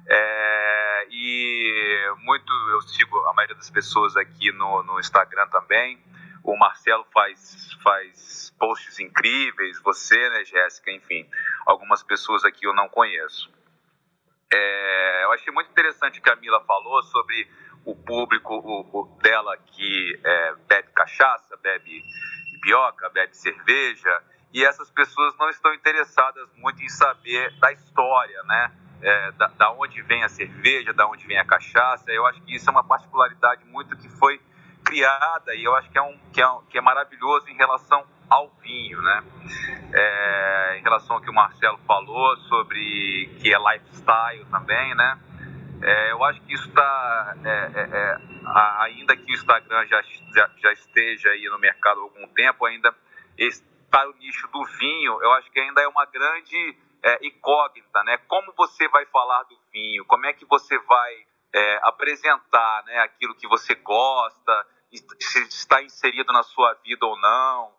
[0.08, 6.00] É, e muito, eu sigo a maioria das pessoas aqui no, no Instagram também.
[6.44, 11.28] O Marcelo faz, faz posts incríveis, você, né, Jéssica, enfim,
[11.66, 13.52] algumas pessoas aqui eu não conheço.
[14.52, 17.48] É, eu achei muito interessante o que a Mila falou sobre
[17.86, 22.02] o público o, o dela que é, bebe cachaça, bebe
[22.62, 28.72] pioca, bebe cerveja, e essas pessoas não estão interessadas muito em saber da história, né?
[29.02, 32.10] É, da, da, onde vem a cerveja, da onde vem a cachaça.
[32.12, 34.42] Eu acho que isso é uma particularidade muito que foi
[34.84, 38.06] criada e eu acho que é, um, que é, um, que é maravilhoso em relação
[38.36, 39.24] ao vinho, né?
[39.94, 45.20] É, em relação ao que o Marcelo falou sobre que é lifestyle também, né?
[45.82, 48.18] É, eu acho que isso está, é, é, é
[48.80, 50.02] ainda que o Instagram já,
[50.34, 52.94] já, já, esteja aí no mercado há algum tempo, ainda
[53.90, 58.18] para o nicho do vinho, eu acho que ainda é uma grande é, incógnita, né?
[58.28, 60.06] Como você vai falar do vinho?
[60.06, 61.26] Como é que você vai
[61.84, 64.68] apresentar né, aquilo que você gosta?
[65.22, 67.72] Se está inserido na sua vida ou não?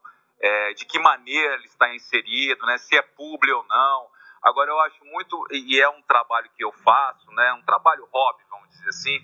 [0.76, 2.64] De que maneira ele está inserido?
[2.66, 2.78] Né?
[2.78, 4.16] Se é público ou não?
[4.42, 8.44] Agora, eu acho muito, e é um trabalho que eu faço, né, um trabalho hobby,
[8.48, 9.18] vamos dizer assim,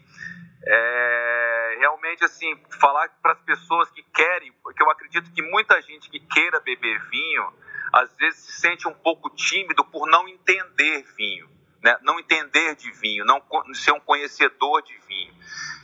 [0.67, 6.11] é, realmente, assim, falar para as pessoas que querem, porque eu acredito que muita gente
[6.11, 7.53] que queira beber vinho,
[7.93, 11.49] às vezes se sente um pouco tímido por não entender vinho,
[11.83, 11.99] né?
[12.03, 13.43] não entender de vinho, não
[13.75, 15.35] ser um conhecedor de vinho.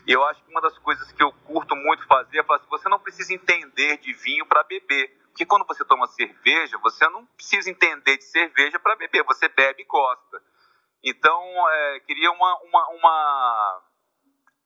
[0.07, 2.69] E eu acho que uma das coisas que eu curto muito fazer é falar assim,
[2.69, 5.17] você não precisa entender de vinho para beber.
[5.27, 9.83] Porque quando você toma cerveja, você não precisa entender de cerveja para beber, você bebe
[9.83, 10.43] e gosta.
[11.05, 13.83] Então, é, queria uma, uma, uma,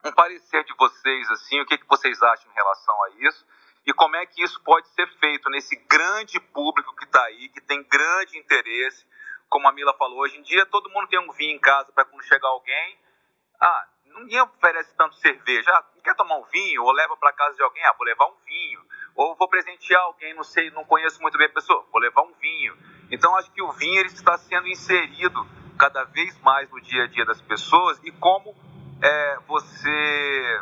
[0.06, 3.44] um parecer de vocês, assim, o que, que vocês acham em relação a isso
[3.84, 7.60] e como é que isso pode ser feito nesse grande público que está aí, que
[7.60, 9.04] tem grande interesse.
[9.52, 12.06] Como a Mila falou, hoje em dia todo mundo tem um vinho em casa para
[12.06, 12.98] quando chegar alguém.
[13.60, 15.70] Ah, ninguém oferece tanto cerveja.
[15.70, 16.82] Ah, quer tomar um vinho?
[16.82, 17.84] Ou leva para casa de alguém?
[17.84, 18.80] Ah, vou levar um vinho.
[19.14, 22.32] Ou vou presentear alguém, não sei, não conheço muito bem a pessoa, vou levar um
[22.40, 22.74] vinho.
[23.10, 25.46] Então acho que o vinho ele está sendo inserido
[25.78, 28.56] cada vez mais no dia a dia das pessoas e como
[29.02, 30.60] é, você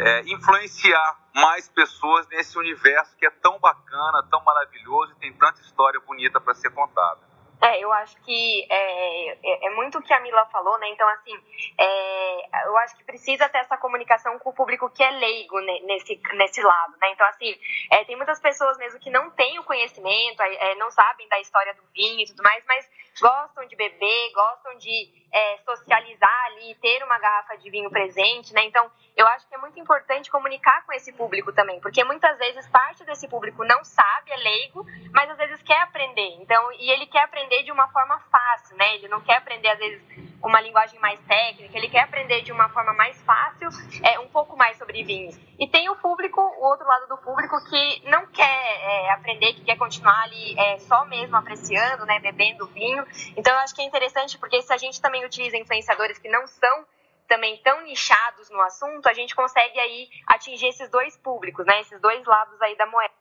[0.00, 5.60] é, influenciar mais pessoas nesse universo que é tão bacana, tão maravilhoso e tem tanta
[5.60, 7.35] história bonita para ser contada.
[7.66, 10.88] É, eu acho que é, é, é, muito o que a Mila falou, né?
[10.90, 11.36] Então, assim,
[11.76, 16.20] é, eu acho que precisa ter essa comunicação com o público que é leigo nesse,
[16.34, 17.10] nesse lado, né?
[17.10, 17.58] Então, assim,
[17.90, 21.74] é, tem muitas pessoas mesmo que não têm o conhecimento, é, não sabem da história
[21.74, 22.88] do vinho e tudo mais, mas
[23.20, 28.64] gostam de beber, gostam de é, socializar ali, ter uma garrafa de vinho presente, né?
[28.64, 32.68] Então, eu acho que é muito importante comunicar com esse público também, porque muitas vezes
[32.68, 36.36] parte desse público não sabe, é leigo, mas às vezes quer aprender.
[36.40, 38.94] Então, e ele quer aprender de uma forma fácil, né?
[38.94, 40.02] Ele não quer aprender às vezes
[40.42, 43.68] uma linguagem mais técnica, ele quer aprender de uma forma mais fácil,
[44.02, 45.38] é, um pouco mais sobre vinhos.
[45.58, 49.64] E tem o público, o outro lado do público que não quer é, aprender, que
[49.64, 53.04] quer continuar ali é, só mesmo apreciando, né, bebendo vinho.
[53.36, 56.46] Então eu acho que é interessante porque se a gente também utiliza influenciadores que não
[56.46, 56.86] são
[57.26, 62.00] também tão nichados no assunto, a gente consegue aí atingir esses dois públicos, né, esses
[62.00, 63.15] dois lados aí da moeda.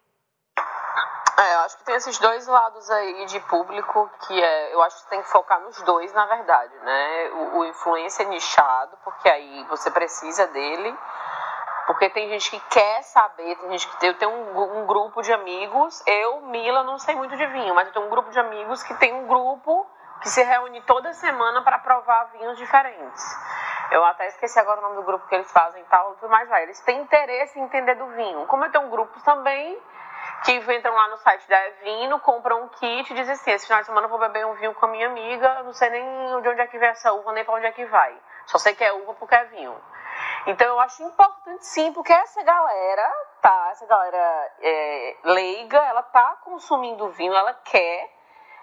[1.38, 5.04] É, eu acho que tem esses dois lados aí de público que é, eu acho
[5.04, 7.30] que tem que focar nos dois, na verdade, né?
[7.34, 10.98] O, o influencer nichado, porque aí você precisa dele,
[11.88, 15.34] porque tem gente que quer saber, tem gente que eu tenho um, um, grupo de
[15.34, 18.82] amigos, eu, Mila, não sei muito de vinho, mas eu tenho um grupo de amigos
[18.84, 19.86] que tem um grupo
[20.22, 23.24] que se reúne toda semana para provar vinhos diferentes.
[23.92, 26.48] Eu até esqueci agora o nome do grupo que eles fazem e tal, tudo mais
[26.48, 26.64] vai.
[26.64, 28.46] Eles têm interesse em entender do vinho.
[28.48, 29.78] Como eu tenho grupos também
[30.44, 33.82] que entram lá no site da Evino, compram um kit e dizem assim, esse final
[33.82, 36.50] de semana eu vou beber um vinho com a minha amiga, não sei nem de
[36.50, 38.16] onde é que vem essa uva, nem para onde é que vai.
[38.46, 39.76] Só sei que é uva porque é vinho.
[40.48, 46.38] Então eu acho importante sim, porque essa galera, tá, essa galera é, leiga, ela tá
[46.44, 48.10] consumindo vinho, ela quer,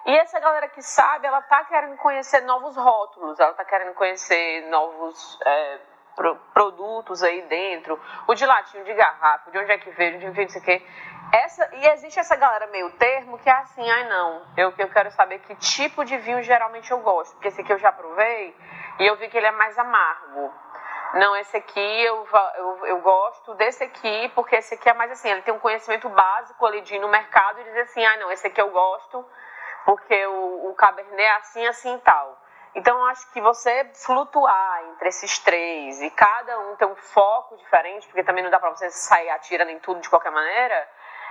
[0.05, 4.69] e essa galera que sabe, ela tá querendo conhecer novos rótulos, ela tá querendo conhecer
[4.69, 5.81] novos é,
[6.15, 10.27] pro, produtos aí dentro, o de latinho, de garrafa, de onde é que veio, de
[10.27, 10.83] onde veio, não sei o.
[11.35, 15.11] Essa, e existe essa galera meio termo que é assim, ai não, eu, eu quero
[15.13, 18.55] saber que tipo de vinho geralmente eu gosto, porque esse aqui eu já provei
[18.99, 20.53] e eu vi que ele é mais amargo.
[21.15, 25.31] Não, esse aqui eu, eu, eu gosto desse aqui, porque esse aqui é mais assim,
[25.31, 28.33] ele tem um conhecimento básico ali de ir no mercado e dizer assim, ah não,
[28.33, 29.25] esse aqui eu gosto,
[29.85, 32.42] porque o, o Cabernet é assim, assim e tal.
[32.75, 38.07] Então, acho que você flutuar entre esses três e cada um ter um foco diferente,
[38.07, 40.89] porque também não dá para você sair atirando em tudo de qualquer maneira,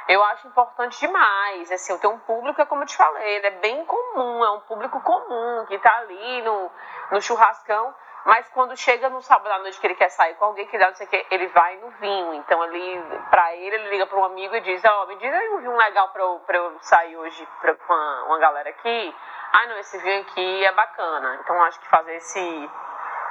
[0.08, 1.72] eu acho importante demais.
[1.72, 4.52] Assim, eu tenho um público, é como eu te falei, ele é bem comum, é
[4.52, 6.72] um público comum, que está ali no,
[7.12, 10.68] no churrascão, mas quando chega no sábado à noite que ele quer sair com alguém
[10.68, 12.36] que dá não sei o que, ele vai no vinho.
[12.36, 15.34] Então, ali, pra ele, ele liga para um amigo e diz: Ó, oh, me diz
[15.34, 19.16] aí um vinho legal para eu, eu sair hoje pra, com uma, uma galera aqui.
[19.54, 21.40] Ah, não, esse vinho aqui é bacana.
[21.42, 22.70] Então, acho que fazer esse,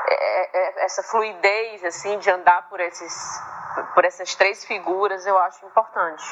[0.08, 3.40] é, é, essa fluidez, assim, de andar por esses
[3.94, 6.24] por essas três figuras, eu acho importante.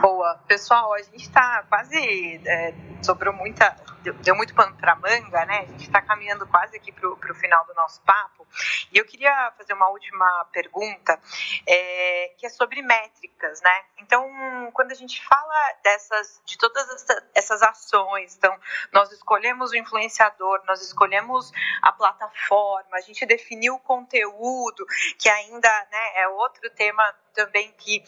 [0.00, 0.38] Boa.
[0.46, 2.40] Pessoal, a gente está quase.
[2.46, 2.74] É,
[3.06, 3.76] sobrou muita.
[4.22, 5.60] Deu, muito pano para manga, né?
[5.60, 8.46] A gente está caminhando quase aqui para o final do nosso papo.
[8.92, 11.18] E eu queria fazer uma última pergunta,
[11.66, 13.84] é, que é sobre métricas, né?
[13.98, 17.04] Então, quando a gente fala dessas, de todas
[17.34, 18.56] essas ações, então,
[18.92, 21.50] nós escolhemos o influenciador, nós escolhemos
[21.82, 24.86] a plataforma, a gente definiu o conteúdo,
[25.18, 27.02] que ainda né, é outro tema
[27.34, 28.04] também que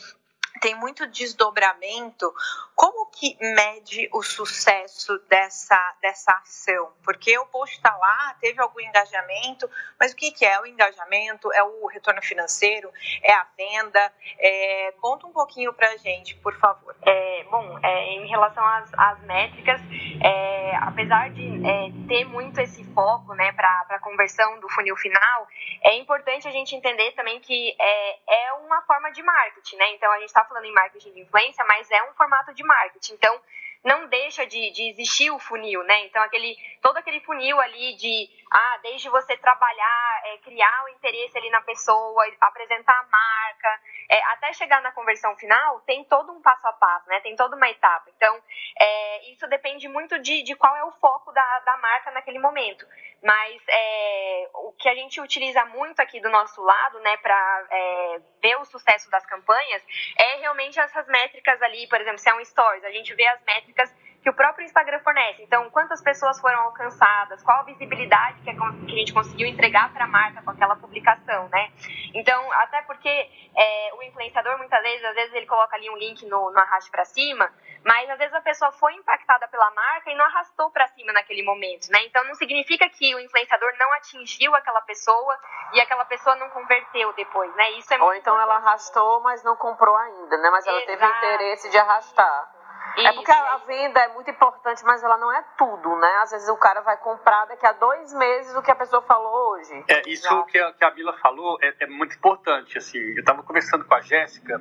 [0.60, 2.32] tem muito desdobramento.
[2.74, 6.92] Como que mede o sucesso dessa, dessa ação?
[7.02, 11.52] Porque o post está lá, teve algum engajamento, mas o que, que é o engajamento?
[11.52, 12.90] É o retorno financeiro?
[13.22, 14.12] É a venda?
[14.38, 16.94] É, conta um pouquinho para a gente, por favor.
[17.02, 19.80] É, bom, é, em relação às, às métricas,
[20.22, 25.48] é, apesar de é, ter muito esse foco né, para a conversão do funil final,
[25.82, 29.94] é importante a gente entender também que é, é uma forma de marketing, né?
[29.94, 33.14] Então a gente está falando em marketing de influência, mas é um formato de marketing.
[33.14, 33.40] Então,
[33.84, 36.04] não deixa de, de existir o funil, né?
[36.06, 41.38] Então, aquele, todo aquele funil ali de, ah, desde você trabalhar, é, criar o interesse
[41.38, 43.80] ali na pessoa, apresentar a marca,
[44.10, 47.20] é, até chegar na conversão final, tem todo um passo a passo, né?
[47.20, 48.10] Tem toda uma etapa.
[48.16, 48.42] Então,
[48.78, 52.86] é, isso depende muito de, de qual é o foco da, da marca naquele momento.
[53.22, 58.20] Mas é, o que a gente utiliza muito aqui do nosso lado, né, para é,
[58.40, 59.82] ver o sucesso das campanhas,
[60.16, 63.42] é realmente essas métricas ali, por exemplo, se é um Stories, a gente vê as
[63.44, 63.92] métricas
[64.22, 65.42] que o próprio Instagram fornece.
[65.42, 70.08] Então, quantas pessoas foram alcançadas, qual a visibilidade que a gente conseguiu entregar para a
[70.08, 71.70] marca com aquela publicação, né?
[72.14, 76.26] Então, até porque é, o influenciador, muitas vezes, às vezes ele coloca ali um link
[76.26, 77.50] no, no arraste para cima,
[77.84, 81.42] mas às vezes a pessoa foi impactada pela marca e não arrastou para cima naquele
[81.42, 82.04] momento, né?
[82.04, 85.38] Então, não significa que o influenciador não atingiu aquela pessoa
[85.72, 87.72] e aquela pessoa não converteu depois, né?
[87.72, 90.50] Isso é Ou então ela arrastou, mas não comprou ainda, né?
[90.50, 90.98] Mas ela Exato.
[90.98, 92.58] teve interesse de arrastar.
[92.96, 96.08] É porque a, venda é muito importante, mas ela não é tudo, né?
[96.22, 99.52] Às vezes o cara vai comprar daqui a dois meses o que a pessoa falou
[99.52, 99.84] hoje.
[99.88, 102.98] É, isso que a, que a Mila falou é, é, muito importante, assim.
[102.98, 104.60] Eu estava conversando com a Jéssica,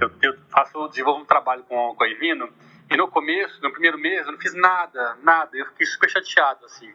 [0.00, 2.52] eu, eu faço, desenvolvo um trabalho com, com a Ivino,
[2.90, 5.56] e no começo, no primeiro mês, eu não fiz nada, nada.
[5.56, 6.92] Eu fiquei super chateado, assim.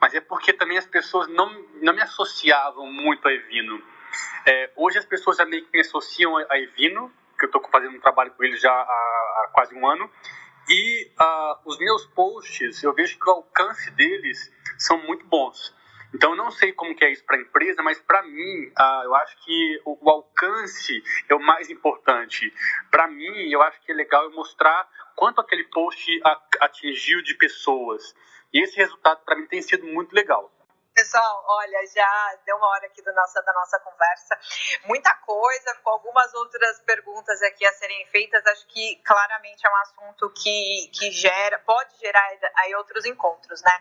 [0.00, 1.50] Mas é porque também as pessoas não,
[1.82, 3.82] não me associavam muito a Evino.
[4.46, 7.96] É, hoje as pessoas já meio que me associam a Evino, que eu estou fazendo
[7.96, 10.08] um trabalho com eles já há, há quase um ano.
[10.68, 15.74] E uh, os meus posts, eu vejo que o alcance deles são muito bons.
[16.14, 19.02] Então, eu não sei como que é isso para a empresa, mas para mim, uh,
[19.02, 22.54] eu acho que o, o, alcance é o mais importante.
[22.88, 26.20] Para mim, eu acho que é legal eu mostrar quanto aquele post
[26.60, 28.14] atingiu de pessoas.
[28.52, 30.53] E esse resultado, para mim, tem sido muito legal.
[30.94, 34.38] Pessoal, olha, já deu uma hora aqui do nossa, da nossa conversa.
[34.86, 38.46] Muita coisa, com algumas outras perguntas aqui a serem feitas.
[38.46, 42.24] Acho que claramente é um assunto que, que gera, pode gerar
[42.58, 43.72] aí outros encontros, né?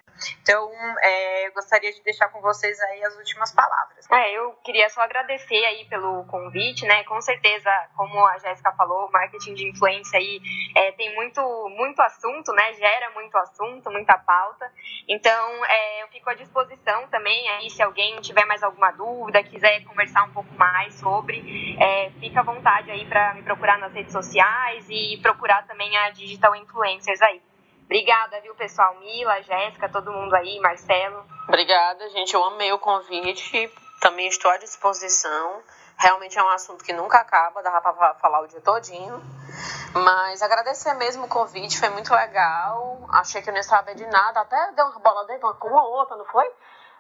[0.41, 4.09] Então, é, eu gostaria de deixar com vocês aí as últimas palavras.
[4.09, 7.03] É, eu queria só agradecer aí pelo convite, né?
[7.03, 10.41] Com certeza, como a Jéssica falou, marketing de influência aí
[10.76, 11.41] é, tem muito,
[11.78, 12.74] muito assunto, né?
[12.74, 14.72] Gera muito assunto, muita pauta.
[15.07, 19.84] Então, é, eu fico à disposição também, aí se alguém tiver mais alguma dúvida, quiser
[19.84, 24.12] conversar um pouco mais sobre, é, fica à vontade aí para me procurar nas redes
[24.12, 27.41] sociais e procurar também a Digital Influencers aí.
[27.86, 28.95] Obrigada, viu, pessoal?
[28.99, 31.26] Mila, Jéssica, todo mundo aí, Marcelo.
[31.47, 32.34] Obrigada, gente.
[32.34, 33.72] Eu amei o convite.
[33.99, 35.62] Também estou à disposição.
[35.97, 39.22] Realmente é um assunto que nunca acaba, dá para falar o dia todinho.
[39.93, 43.06] Mas agradecer mesmo o convite, foi muito legal.
[43.10, 45.84] Achei que eu não ia saber de nada, até deu uma bola dentro com uma
[45.86, 46.49] outra, não foi?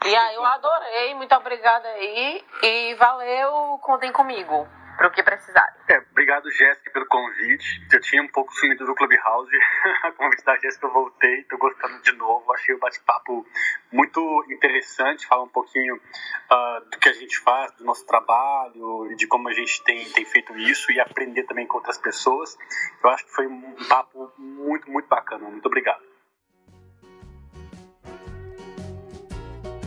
[0.05, 2.43] E aí eu adorei, muito obrigada aí.
[2.61, 5.75] E valeu, contem comigo para o que precisar.
[5.89, 7.81] É, obrigado, Jéssica, pelo convite.
[7.91, 9.51] Eu tinha um pouco sumido do Clubhouse.
[10.03, 12.51] a convite da Jéssica eu voltei, estou gostando de novo.
[12.53, 13.45] Achei o bate-papo
[13.91, 19.15] muito interessante, falar um pouquinho uh, do que a gente faz, do nosso trabalho e
[19.15, 22.57] de como a gente tem, tem feito isso e aprender também com outras pessoas.
[23.03, 25.49] Eu acho que foi um papo muito, muito bacana.
[25.49, 26.12] Muito obrigado.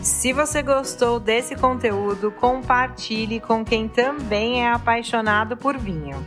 [0.07, 6.25] Se você gostou desse conteúdo, compartilhe com quem também é apaixonado por vinho.